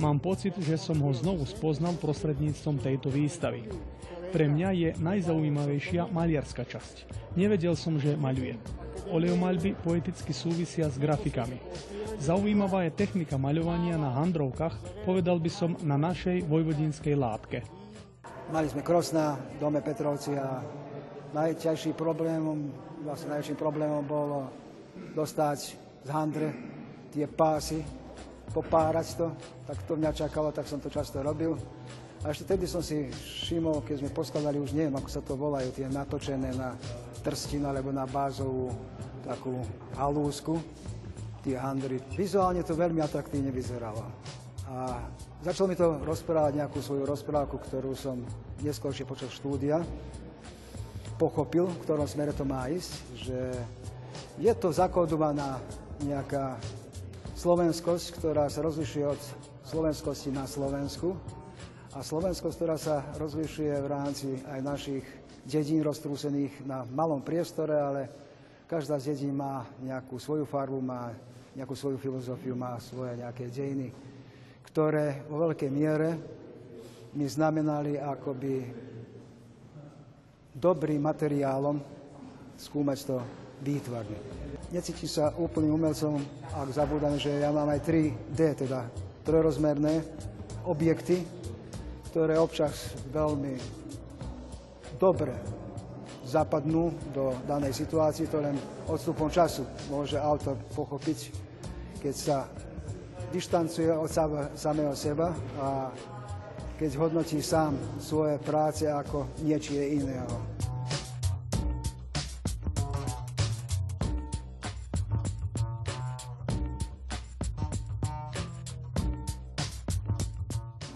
Mám 0.00 0.24
pocit, 0.24 0.56
že 0.64 0.80
som 0.80 0.96
ho 1.04 1.12
znovu 1.12 1.44
spoznal 1.44 1.92
prostredníctvom 2.00 2.80
tejto 2.80 3.12
výstavy. 3.12 3.68
Pre 4.32 4.46
mňa 4.50 4.68
je 4.74 4.90
najzaujímavejšia 4.98 6.10
maliarská 6.10 6.66
časť. 6.66 7.06
Nevedel 7.38 7.78
som, 7.78 8.00
že 8.00 8.18
maľuje. 8.18 8.58
Oleomaľby 9.12 9.78
poeticky 9.84 10.34
súvisia 10.34 10.90
s 10.90 10.98
grafikami. 10.98 11.62
Zaujímavá 12.18 12.88
je 12.88 12.96
technika 12.96 13.36
maľovania 13.36 14.00
na 14.00 14.10
handrovkách, 14.16 15.04
povedal 15.04 15.36
by 15.36 15.50
som 15.52 15.76
na 15.84 16.00
našej 16.00 16.48
vojvodinskej 16.48 17.14
látke. 17.14 17.60
Mali 18.50 18.66
sme 18.70 18.80
kros 18.80 19.12
na 19.12 19.36
dome 19.58 19.82
Petrovci 19.82 20.32
a 20.34 20.62
najťažším 21.34 21.94
problémom, 21.98 22.72
vlastne 23.04 23.36
najväčším 23.36 23.58
problémom 23.58 24.02
bolo 24.06 24.48
dostať 25.12 25.58
z 26.06 26.08
handre 26.08 26.48
tie 27.12 27.28
pásy, 27.28 27.84
popárať 28.54 29.18
to, 29.18 29.26
tak 29.66 29.76
to 29.84 29.92
mňa 29.98 30.12
čakalo, 30.14 30.48
tak 30.54 30.64
som 30.64 30.80
to 30.80 30.88
často 30.88 31.20
robil. 31.20 31.58
A 32.24 32.32
ešte 32.32 32.56
tedy 32.56 32.64
som 32.64 32.80
si 32.80 33.12
všimol, 33.12 33.84
keď 33.84 34.02
sme 34.02 34.10
poskladali, 34.16 34.56
už 34.56 34.72
neviem, 34.72 34.96
ako 34.96 35.08
sa 35.10 35.20
to 35.20 35.36
volajú, 35.36 35.68
tie 35.76 35.86
natočené 35.90 36.54
na 36.56 36.72
trstinu 37.20 37.68
alebo 37.68 37.92
na 37.92 38.08
bázovú 38.08 38.72
takú 39.26 39.60
halúsku, 39.98 40.56
tie 41.42 41.58
handry. 41.58 41.98
Vizuálne 42.14 42.62
to 42.62 42.78
veľmi 42.78 43.02
atraktívne 43.02 43.50
vyzeralo. 43.50 44.02
A 44.66 44.98
začal 45.46 45.70
mi 45.70 45.78
to 45.78 46.02
rozprávať 46.02 46.58
nejakú 46.58 46.82
svoju 46.82 47.06
rozprávku, 47.06 47.58
ktorú 47.62 47.94
som 47.94 48.18
neskôršie 48.62 49.06
počas 49.06 49.30
štúdia 49.34 49.82
pochopil, 51.16 51.64
v 51.70 51.82
ktorom 51.86 52.04
smere 52.04 52.34
to 52.36 52.44
má 52.44 52.68
ísť, 52.68 52.92
že 53.16 53.38
je 54.36 54.52
to 54.52 54.68
zakodovaná 54.68 55.62
nejaká 56.04 56.60
slovenskosť, 57.36 58.20
ktorá 58.20 58.52
sa 58.52 58.60
rozlišuje 58.60 59.04
od 59.06 59.20
slovenskosti 59.64 60.28
na 60.28 60.44
Slovensku, 60.44 61.16
a 61.96 62.04
Slovensko, 62.04 62.52
ktorá 62.52 62.76
sa 62.76 63.00
rozlišuje 63.16 63.72
v 63.80 63.88
rámci 63.88 64.28
aj 64.44 64.60
našich 64.60 65.04
dedín 65.48 65.80
roztrúsených 65.80 66.68
na 66.68 66.84
malom 66.92 67.24
priestore, 67.24 67.72
ale 67.72 68.02
každá 68.68 69.00
z 69.00 69.16
dedín 69.16 69.32
má 69.32 69.64
nejakú 69.80 70.20
svoju 70.20 70.44
farbu, 70.44 70.76
má 70.84 71.08
nejakú 71.56 71.72
svoju 71.72 71.96
filozofiu, 71.96 72.52
má 72.52 72.76
svoje 72.84 73.16
nejaké 73.16 73.48
dejiny, 73.48 73.88
ktoré 74.68 75.24
vo 75.24 75.48
veľkej 75.48 75.70
miere 75.72 76.20
mi 77.16 77.24
znamenali 77.24 77.96
akoby 77.96 78.54
dobrým 80.52 81.00
materiálom 81.00 81.80
skúmať 82.60 82.98
to 83.08 83.16
výtvarne. 83.64 84.20
Necítim 84.68 85.08
sa 85.08 85.32
úplným 85.32 85.80
umelcom, 85.80 86.20
ak 86.52 86.76
zabúdam, 86.76 87.16
že 87.16 87.40
ja 87.40 87.48
mám 87.48 87.72
aj 87.72 87.80
3D, 87.88 88.68
teda 88.68 88.84
trojrozmerné 89.24 90.04
objekty, 90.68 91.35
ktoré 92.16 92.40
občas 92.40 92.96
veľmi 93.12 93.60
dobre 94.96 95.36
zapadnú 96.24 96.88
do 97.12 97.36
danej 97.44 97.76
situácie, 97.76 98.24
to 98.24 98.40
len 98.40 98.56
odstupom 98.88 99.28
času 99.28 99.68
môže 99.92 100.16
autor 100.16 100.56
pochopiť, 100.72 101.28
keď 102.00 102.14
sa 102.16 102.48
dištancuje 103.28 103.92
od 103.92 104.08
samého 104.56 104.96
seba 104.96 105.28
a 105.60 105.92
keď 106.80 106.96
hodnotí 106.96 107.44
sám 107.44 107.76
svoje 108.00 108.40
práce 108.40 108.88
ako 108.88 109.36
niečie 109.44 110.00
iného. 110.00 110.40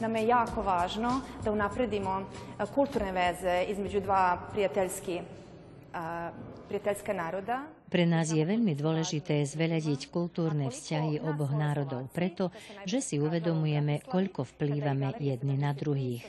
Nam 0.00 0.16
je 0.16 0.26
jako 0.26 0.62
važno 0.62 1.20
da 1.44 1.52
unapredimo 1.52 2.22
kulturne 2.74 3.12
veze 3.12 3.64
između 3.68 4.00
dva 4.00 4.38
prijateljski, 4.52 5.20
prijateljska 6.68 7.12
naroda. 7.12 7.60
Pre 7.90 8.04
nás 8.06 8.30
je 8.30 8.46
veľmi 8.46 8.78
dôležité 8.78 9.42
zveľadiť 9.42 10.14
kultúrne 10.14 10.70
vzťahy 10.70 11.18
oboch 11.26 11.50
národov, 11.50 12.06
preto, 12.14 12.54
že 12.86 13.02
si 13.02 13.18
uvedomujeme, 13.18 14.06
koľko 14.06 14.46
vplývame 14.46 15.18
jedni 15.18 15.58
na 15.58 15.74
druhých. 15.74 16.22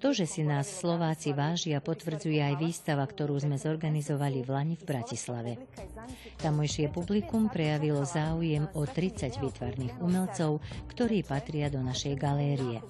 To, 0.00 0.16
že 0.16 0.24
si 0.24 0.40
nás 0.40 0.64
Slováci 0.64 1.36
vážia, 1.36 1.84
potvrdzuje 1.84 2.40
aj 2.40 2.54
výstava, 2.56 3.04
ktorú 3.04 3.36
sme 3.36 3.60
zorganizovali 3.60 4.40
v 4.40 4.48
Lani 4.48 4.76
v 4.80 4.88
Bratislave. 4.88 5.60
Tamojšie 6.40 6.88
publikum 6.88 7.52
prejavilo 7.52 8.00
záujem 8.08 8.64
o 8.72 8.88
30 8.88 9.36
výtvarných 9.36 10.00
umelcov, 10.00 10.64
ktorí 10.88 11.20
patria 11.20 11.68
do 11.68 11.84
našej 11.84 12.16
galérie. 12.16 12.80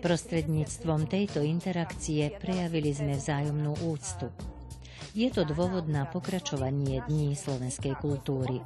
Prostredníctvom 0.00 1.12
tejto 1.12 1.44
interakcie 1.44 2.32
prejavili 2.40 2.96
sme 2.96 3.20
vzájomnú 3.20 3.84
úctu. 3.84 4.32
Je 5.14 5.30
to 5.30 5.46
dôvod 5.46 5.86
na 5.86 6.10
pokračovanie 6.10 6.98
Dní 7.06 7.38
slovenskej 7.38 7.94
kultúry. 8.02 8.58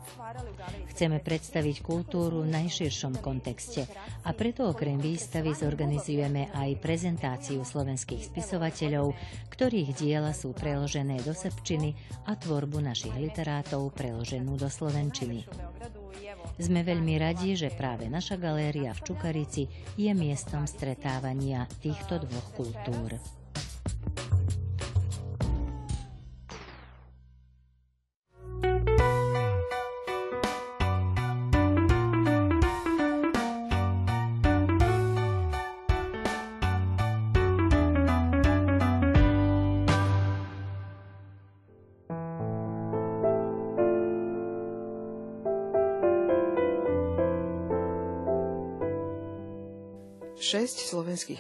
Chceme 0.89 1.21
predstaviť 1.21 1.85
kultúru 1.85 2.41
v 2.41 2.57
najširšom 2.57 3.21
kontexte 3.21 3.85
a 4.25 4.33
preto 4.33 4.65
okrem 4.73 4.97
výstavy 4.97 5.53
zorganizujeme 5.53 6.49
aj 6.57 6.81
prezentáciu 6.81 7.61
slovenských 7.69 8.33
spisovateľov, 8.33 9.13
ktorých 9.53 9.93
diela 9.93 10.33
sú 10.33 10.57
preložené 10.57 11.21
do 11.21 11.37
srbčiny 11.37 11.93
a 12.25 12.33
tvorbu 12.33 12.81
našich 12.81 13.13
literátov 13.13 13.93
preloženú 13.93 14.57
do 14.57 14.73
slovenčiny. 14.73 15.45
Sme 16.57 16.81
veľmi 16.81 17.21
radi, 17.21 17.61
že 17.61 17.69
práve 17.77 18.09
naša 18.09 18.41
galéria 18.41 18.97
v 18.97 19.05
Čukarici 19.05 19.69
je 20.01 20.17
miestom 20.17 20.65
stretávania 20.65 21.69
týchto 21.85 22.25
dvoch 22.25 22.57
kultúr. 22.57 23.38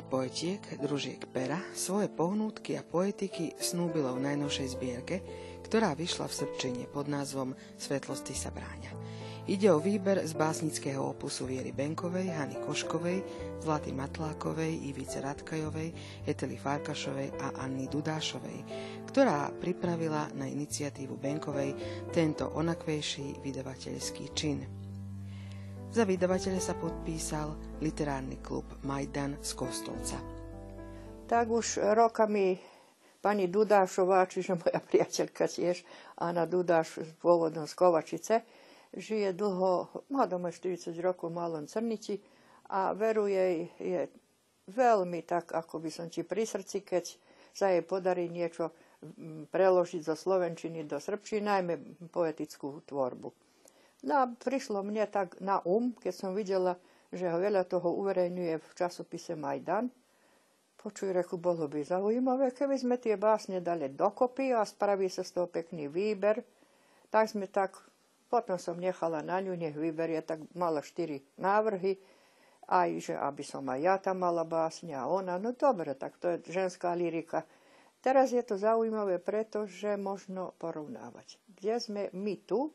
Poetiek, 0.08 0.64
družiek 0.80 1.20
Pera, 1.28 1.60
svoje 1.76 2.08
pohnútky 2.08 2.80
a 2.80 2.82
poetiky 2.82 3.52
snúbilo 3.60 4.16
v 4.16 4.24
najnovšej 4.24 4.68
zbierke, 4.72 5.16
ktorá 5.68 5.92
vyšla 5.92 6.24
v 6.24 6.36
Srbčine 6.40 6.84
pod 6.88 7.12
názvom 7.12 7.52
Svetlosti 7.76 8.32
sa 8.32 8.48
bráňa. 8.48 8.96
Ide 9.48 9.68
o 9.72 9.80
výber 9.80 10.24
z 10.24 10.32
básnického 10.32 11.00
opusu 11.00 11.48
Viery 11.48 11.72
Benkovej, 11.72 12.32
Hany 12.32 12.60
Koškovej, 12.64 13.20
Zlaty 13.60 13.92
Matlákovej, 13.92 14.88
Ivice 14.88 15.20
Radkajovej, 15.20 15.92
Etely 16.24 16.56
Farkašovej 16.56 17.28
a 17.40 17.60
Anny 17.64 17.88
Dudášovej, 17.88 18.58
ktorá 19.08 19.48
pripravila 19.56 20.32
na 20.36 20.48
iniciatívu 20.48 21.16
Benkovej 21.16 21.76
tento 22.12 22.48
onakvejší 22.56 23.44
vydavateľský 23.44 24.24
čin– 24.32 24.60
za 25.88 26.04
vydavateľa 26.04 26.60
sa 26.60 26.76
podpísal 26.76 27.80
literárny 27.80 28.36
klub 28.44 28.68
Majdan 28.84 29.40
z 29.40 29.50
Kostolca. 29.56 30.20
Tak 31.24 31.48
už 31.48 31.80
rokami 31.96 32.60
pani 33.24 33.48
Dudášová, 33.48 34.28
čiže 34.28 34.60
moja 34.60 34.80
priateľka 34.84 35.48
tiež, 35.48 35.84
Anna 36.20 36.44
Dudáš, 36.44 37.00
pôvodom 37.24 37.64
z 37.64 37.74
Kovačice, 37.74 38.34
žije 38.92 39.32
dlho, 39.32 40.04
má 40.12 40.28
doma 40.28 40.52
40 40.52 40.92
rokov 41.00 41.32
v 41.32 41.36
Malom 41.40 41.64
Crnici 41.64 42.20
a 42.68 42.92
veru 42.92 43.24
jej 43.28 43.68
je 43.80 44.12
veľmi 44.68 45.24
tak, 45.24 45.56
ako 45.56 45.80
by 45.80 45.90
som 45.92 46.06
ti 46.12 46.20
pri 46.20 46.44
srdci, 46.44 46.84
keď 46.84 47.04
sa 47.56 47.72
jej 47.72 47.80
podarí 47.80 48.28
niečo 48.28 48.72
preložiť 49.48 50.04
zo 50.04 50.12
slovenčiny 50.12 50.84
do 50.84 51.00
srbčiny, 51.00 51.40
najmä 51.42 51.74
poetickú 52.12 52.84
tvorbu. 52.84 53.47
No 54.06 54.22
a 54.22 54.24
prišlo 54.30 54.86
mne 54.86 55.10
tak 55.10 55.42
na 55.42 55.58
um, 55.66 55.90
keď 55.90 56.14
som 56.14 56.30
videla, 56.30 56.78
že 57.10 57.26
ho 57.26 57.40
veľa 57.40 57.66
toho 57.66 57.88
uverejňuje 57.98 58.54
v 58.60 58.68
časopise 58.76 59.34
Majdan. 59.34 59.90
Počuj, 60.78 61.10
reku, 61.10 61.34
bolo 61.40 61.66
by 61.66 61.82
zaujímavé, 61.82 62.54
keby 62.54 62.78
sme 62.78 62.96
tie 63.02 63.18
básne 63.18 63.58
dali 63.58 63.90
dokopy 63.90 64.54
a 64.54 64.62
spraví 64.62 65.10
sa 65.10 65.26
z 65.26 65.34
toho 65.34 65.50
pekný 65.50 65.90
výber. 65.90 66.38
Tak 67.10 67.34
sme 67.34 67.50
tak, 67.50 67.74
potom 68.30 68.54
som 68.60 68.78
nechala 68.78 69.18
na 69.24 69.42
ňu, 69.42 69.58
nech 69.58 69.74
vyberie, 69.74 70.22
tak 70.22 70.46
mala 70.54 70.78
štyri 70.78 71.24
návrhy, 71.34 71.98
aj 72.68 72.88
že 73.10 73.14
aby 73.16 73.42
som 73.42 73.64
aj 73.66 73.80
ja 73.80 73.96
tam 73.98 74.22
mala 74.22 74.44
básne 74.44 74.92
a 74.94 75.08
ona, 75.08 75.40
no 75.40 75.56
dobre, 75.56 75.96
tak 75.96 76.20
to 76.20 76.36
je 76.36 76.52
ženská 76.52 76.94
lyrika. 76.94 77.42
Teraz 77.98 78.30
je 78.30 78.44
to 78.46 78.54
zaujímavé, 78.54 79.18
pretože 79.18 79.98
možno 79.98 80.54
porovnávať. 80.62 81.40
Kde 81.50 81.74
sme 81.82 82.02
my 82.14 82.38
tu, 82.46 82.70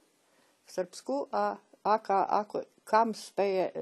v 0.63 0.69
Srbsku 0.71 1.29
a 1.31 1.59
aká, 1.83 2.25
ako, 2.31 2.63
kam 2.87 3.11
speje 3.11 3.69
e, 3.69 3.73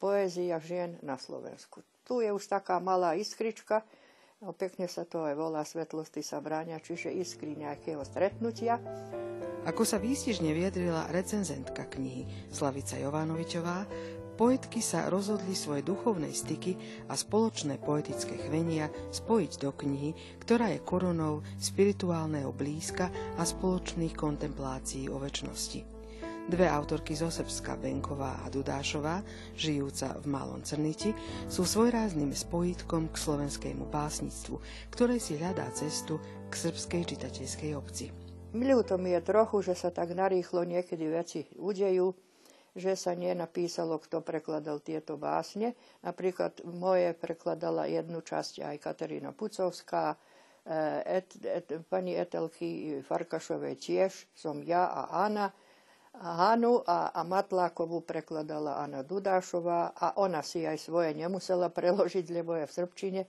poézia 0.00 0.56
žien 0.62 0.96
na 1.04 1.20
Slovensku. 1.20 1.84
Tu 2.08 2.24
je 2.24 2.30
už 2.32 2.44
taká 2.48 2.80
malá 2.80 3.12
iskrička, 3.18 3.84
no, 4.40 4.56
pekne 4.56 4.88
sa 4.88 5.04
to 5.04 5.28
aj 5.28 5.34
volá 5.36 5.60
Svetlosti 5.66 6.24
sa 6.24 6.40
bráňa, 6.40 6.80
čiže 6.80 7.12
iskry 7.12 7.52
nejakého 7.58 8.00
stretnutia. 8.06 8.80
Ako 9.68 9.84
sa 9.84 10.00
výstižne 10.00 10.48
vyjadrila 10.56 11.12
recenzentka 11.12 11.84
knihy 11.84 12.48
Slavica 12.48 12.96
Jovanovičová, 12.96 13.84
poetky 14.38 14.78
sa 14.78 15.10
rozhodli 15.10 15.52
svoje 15.52 15.82
duchovné 15.82 16.30
styky 16.30 16.78
a 17.10 17.18
spoločné 17.18 17.76
poetické 17.82 18.38
chvenia 18.48 18.88
spojiť 19.10 19.52
do 19.60 19.74
knihy, 19.74 20.14
ktorá 20.40 20.72
je 20.72 20.80
korunou 20.80 21.42
spirituálneho 21.58 22.54
blízka 22.54 23.10
a 23.36 23.42
spoločných 23.42 24.14
kontemplácií 24.14 25.10
o 25.10 25.18
väčšnosti. 25.18 25.97
Dve 26.48 26.64
autorky 26.64 27.12
zo 27.12 27.28
Srbska, 27.28 27.76
Benková 27.76 28.40
a 28.40 28.48
Dudášová, 28.48 29.20
žijúca 29.52 30.16
v 30.16 30.32
Malom 30.32 30.64
Crniti, 30.64 31.12
sú 31.44 31.68
svojrázným 31.68 32.32
spojitkom 32.32 33.12
k 33.12 33.20
slovenskému 33.20 33.84
básnictvu, 33.92 34.56
ktoré 34.88 35.20
si 35.20 35.36
hľadá 35.36 35.68
cestu 35.76 36.16
k 36.48 36.52
srbskej 36.56 37.04
čitateľskej 37.04 37.76
obci. 37.76 38.08
Ľúto 38.56 38.96
mi 38.96 39.12
je 39.12 39.20
trochu, 39.28 39.60
že 39.60 39.76
sa 39.76 39.92
tak 39.92 40.16
narýchlo 40.16 40.64
niekedy 40.64 41.04
veci 41.12 41.44
udejú, 41.52 42.16
že 42.72 42.96
sa 42.96 43.12
nenapísalo, 43.12 44.00
kto 44.00 44.24
prekladal 44.24 44.80
tieto 44.80 45.20
básne. 45.20 45.76
Napríklad 46.00 46.64
moje 46.64 47.12
prekladala 47.12 47.92
jednu 47.92 48.24
časť 48.24 48.64
aj 48.72 48.76
Katarína 48.80 49.36
Pucovská, 49.36 50.16
eh, 50.64 51.20
et, 51.20 51.28
et, 51.44 51.68
pani 51.92 52.16
Etelky 52.16 53.04
Farkašovej 53.04 53.76
tiež, 53.76 54.32
som 54.32 54.64
ja 54.64 54.88
a 54.88 55.28
Anna, 55.28 55.52
Hanu 56.18 56.82
a, 56.82 57.14
a 57.14 57.22
Matlákovú 57.22 58.02
prekladala 58.02 58.82
Anna 58.82 59.06
Dudášová 59.06 59.94
a 59.94 60.18
ona 60.18 60.42
si 60.42 60.66
aj 60.66 60.78
svoje 60.78 61.14
nemusela 61.14 61.70
preložiť, 61.70 62.26
lebo 62.34 62.58
je 62.58 62.66
v 62.66 62.76
Srbčine. 62.76 63.22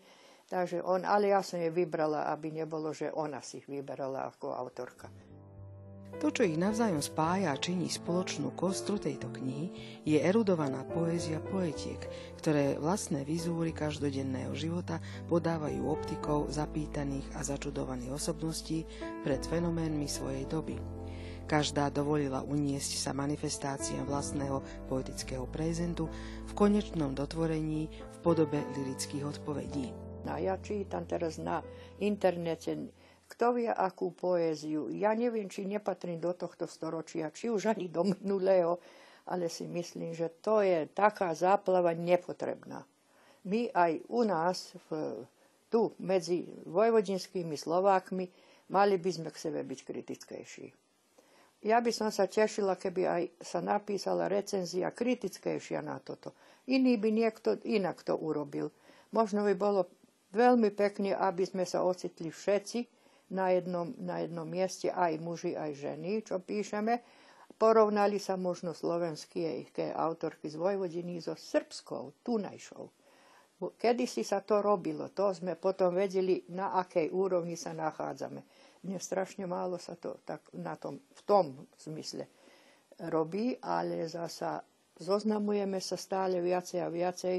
Takže 0.49 0.82
on, 0.82 1.06
ale 1.06 1.30
ja 1.30 1.45
som 1.45 1.62
jej 1.62 1.69
vybrala, 1.69 2.25
aby 2.34 2.49
nebolo, 2.49 2.89
že 2.89 3.13
ona 3.13 3.38
si 3.45 3.62
ich 3.62 3.69
vyberala 3.69 4.34
ako 4.34 4.49
autorka. 4.58 5.06
To, 6.17 6.34
čo 6.34 6.41
ich 6.41 6.58
navzájom 6.58 7.06
spája 7.06 7.54
a 7.54 7.62
činí 7.62 7.86
spoločnú 7.86 8.58
kostru 8.58 8.97
tejto 8.97 9.30
knihy, 9.30 9.71
je 10.04 10.17
erudovaná 10.17 10.82
poézia 10.89 11.38
poetiek, 11.38 12.02
ktoré 12.41 12.82
vlastné 12.82 13.21
vizúry 13.23 13.71
každodenného 13.71 14.52
života 14.58 14.97
podávajú 15.30 15.86
optikou 15.86 16.49
zapýtaných 16.49 17.30
a 17.38 17.45
začudovaných 17.45 18.12
osobností 18.17 18.84
pred 19.21 19.39
fenoménmi 19.45 20.10
svojej 20.10 20.49
doby. 20.49 20.98
Každá 21.49 21.89
dovolila 21.89 22.45
uniesť 22.45 23.01
sa 23.01 23.12
manifestáciám 23.17 24.05
vlastného 24.05 24.85
poetického 24.85 25.49
prezentu 25.49 26.05
v 26.45 26.51
konečnom 26.53 27.17
dotvorení 27.17 27.89
v 27.89 28.17
podobe 28.21 28.62
lirických 28.77 29.25
odpovedí. 29.25 29.89
No, 30.29 30.38
ja 30.38 30.62
čítam 30.62 31.09
teraz 31.09 31.41
na 31.41 31.65
internete 31.97 32.93
kto 33.29 33.62
vie 33.62 33.69
akú 33.69 34.09
poéziu. 34.09 34.89
Ja 34.89 35.13
neviem, 35.13 35.45
či 35.45 35.69
nepatrím 35.69 36.17
do 36.17 36.33
tohto 36.33 36.65
storočia, 36.65 37.29
či 37.29 37.53
už 37.53 37.69
ani 37.69 37.85
do 37.85 38.01
minulého, 38.01 38.81
ale 39.29 39.53
si 39.53 39.69
myslím, 39.69 40.17
že 40.17 40.33
to 40.41 40.65
je 40.65 40.89
taká 40.89 41.29
záplava 41.38 41.93
nepotrebná. 41.93 42.81
My 43.45 43.69
aj 43.69 44.01
u 44.09 44.21
nás, 44.25 44.73
v, 44.89 45.21
tu 45.69 45.93
medzi 46.01 46.49
vojvodinskými 46.65 47.53
Slovákmi, 47.53 48.25
mali 48.73 48.97
by 48.97 49.09
sme 49.13 49.29
k 49.29 49.38
sebe 49.38 49.62
byť 49.62 49.79
kritickejší. 49.85 50.88
Ja 51.59 51.83
by 51.83 51.91
som 51.91 52.07
sa 52.07 52.23
tešila, 52.23 52.79
keby 52.79 53.01
aj 53.03 53.23
sa 53.43 53.59
napísala 53.59 54.31
recenzia 54.31 54.95
kritickejšia 54.95 55.83
na 55.83 55.99
toto. 55.99 56.31
Iný 56.71 56.95
by 56.95 57.09
niekto 57.11 57.59
inak 57.67 58.03
to 58.07 58.15
urobil. 58.15 58.71
Možno 59.11 59.43
by 59.43 59.53
bolo 59.59 59.91
veľmi 60.31 60.71
pekne, 60.71 61.11
aby 61.17 61.43
sme 61.43 61.67
sa 61.67 61.83
ocitli 61.83 62.31
všetci 62.31 62.79
na 63.35 63.51
jednom, 63.51 63.91
na 63.99 64.23
jednom 64.23 64.47
mieste, 64.47 64.87
aj 64.87 65.19
muži, 65.19 65.53
aj 65.59 65.71
ženy, 65.75 66.23
čo 66.23 66.39
píšeme, 66.39 67.03
Porovnali 67.59 68.23
sa 68.23 68.39
možno 68.39 68.71
slovenské 68.71 69.67
autorky 69.91 70.47
z 70.47 70.55
Vojvodiny 70.55 71.19
so 71.19 71.35
srbskou, 71.35 72.23
tunajšou. 72.23 72.87
Kedy 73.75 74.07
si 74.07 74.23
sa 74.23 74.39
to 74.39 74.63
robilo, 74.63 75.11
to 75.11 75.35
sme 75.35 75.59
potom 75.59 75.91
vedeli, 75.91 76.47
na 76.55 76.79
akej 76.79 77.11
úrovni 77.11 77.59
sa 77.59 77.75
nachádzame. 77.75 78.47
Dnes 78.79 79.03
strašne 79.03 79.43
málo 79.43 79.75
sa 79.75 79.99
to 79.99 80.19
tak 80.23 80.45
na 80.55 80.75
tom, 80.79 80.99
v 80.99 81.21
tom 81.27 81.45
zmysle 81.75 82.27
robí, 83.11 83.59
ale 83.59 84.07
zasa 84.07 84.63
zoznamujeme 84.99 85.79
sa 85.79 85.95
stále 85.99 86.39
viacej 86.39 86.79
a 86.83 86.91
viacej 86.91 87.37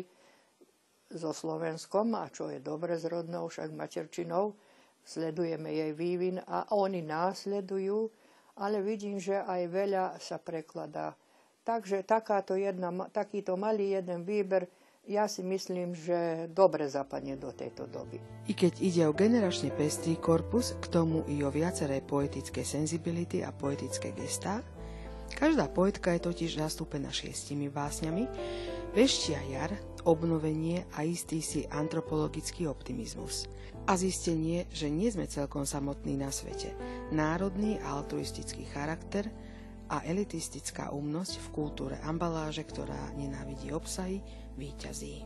so 1.11 1.33
Slovenskom, 1.33 2.15
a 2.17 2.29
čo 2.29 2.49
je 2.53 2.61
dobre 2.63 2.97
s 2.97 3.05
rodnou, 3.09 3.49
však 3.49 3.73
materčinou, 3.73 4.55
sledujeme 5.03 5.73
jej 5.73 5.93
vývin 5.97 6.39
a 6.45 6.71
oni 6.77 7.03
následujú 7.03 8.09
ale 8.61 8.85
vidím, 8.85 9.17
že 9.17 9.41
aj 9.41 9.63
veľa 9.73 10.05
sa 10.21 10.37
prekladá. 10.37 11.17
Takže 11.65 12.05
takáto 12.05 12.57
jedna, 12.57 12.93
takýto 13.09 13.57
malý 13.57 13.97
jeden 13.97 14.25
výber 14.25 14.69
ja 15.11 15.27
si 15.27 15.43
myslím, 15.43 15.91
že 15.99 16.47
dobre 16.55 16.87
zapadne 16.87 17.35
do 17.35 17.51
tejto 17.51 17.91
doby. 17.91 18.23
I 18.47 18.55
keď 18.55 18.79
ide 18.79 19.03
o 19.11 19.13
generačne 19.13 19.75
pestrý 19.75 20.15
korpus, 20.15 20.79
k 20.79 20.87
tomu 20.87 21.27
i 21.27 21.43
o 21.43 21.51
viaceré 21.51 21.99
poetické 21.99 22.63
senzibility 22.63 23.43
a 23.43 23.51
poetické 23.51 24.15
gestá, 24.15 24.63
každá 25.35 25.67
poetka 25.67 26.15
je 26.15 26.31
totiž 26.31 26.63
zastúpená 26.63 27.11
šiestimi 27.11 27.67
básňami, 27.67 28.31
veštia 28.95 29.43
jar, 29.51 29.75
obnovenie 30.07 30.87
a 30.95 31.03
istý 31.03 31.43
si 31.43 31.67
antropologický 31.67 32.71
optimizmus– 32.71 33.45
a 33.91 33.97
zistenie, 33.97 34.69
že 34.71 34.93
nie 34.93 35.09
sme 35.09 35.31
celkom 35.31 35.65
samotní 35.65 36.15
na 36.15 36.29
svete. 36.29 36.75
Národný 37.15 37.81
a 37.81 37.99
altruistický 37.99 38.69
charakter 38.69 39.27
a 39.91 40.05
elitistická 40.07 40.95
úmnosť 40.95 41.43
v 41.43 41.49
kultúre 41.51 41.97
ambaláže, 42.05 42.63
ktorá 42.63 43.11
nenávidí 43.17 43.73
obsahy, 43.75 44.23
víťazí. 44.61 45.25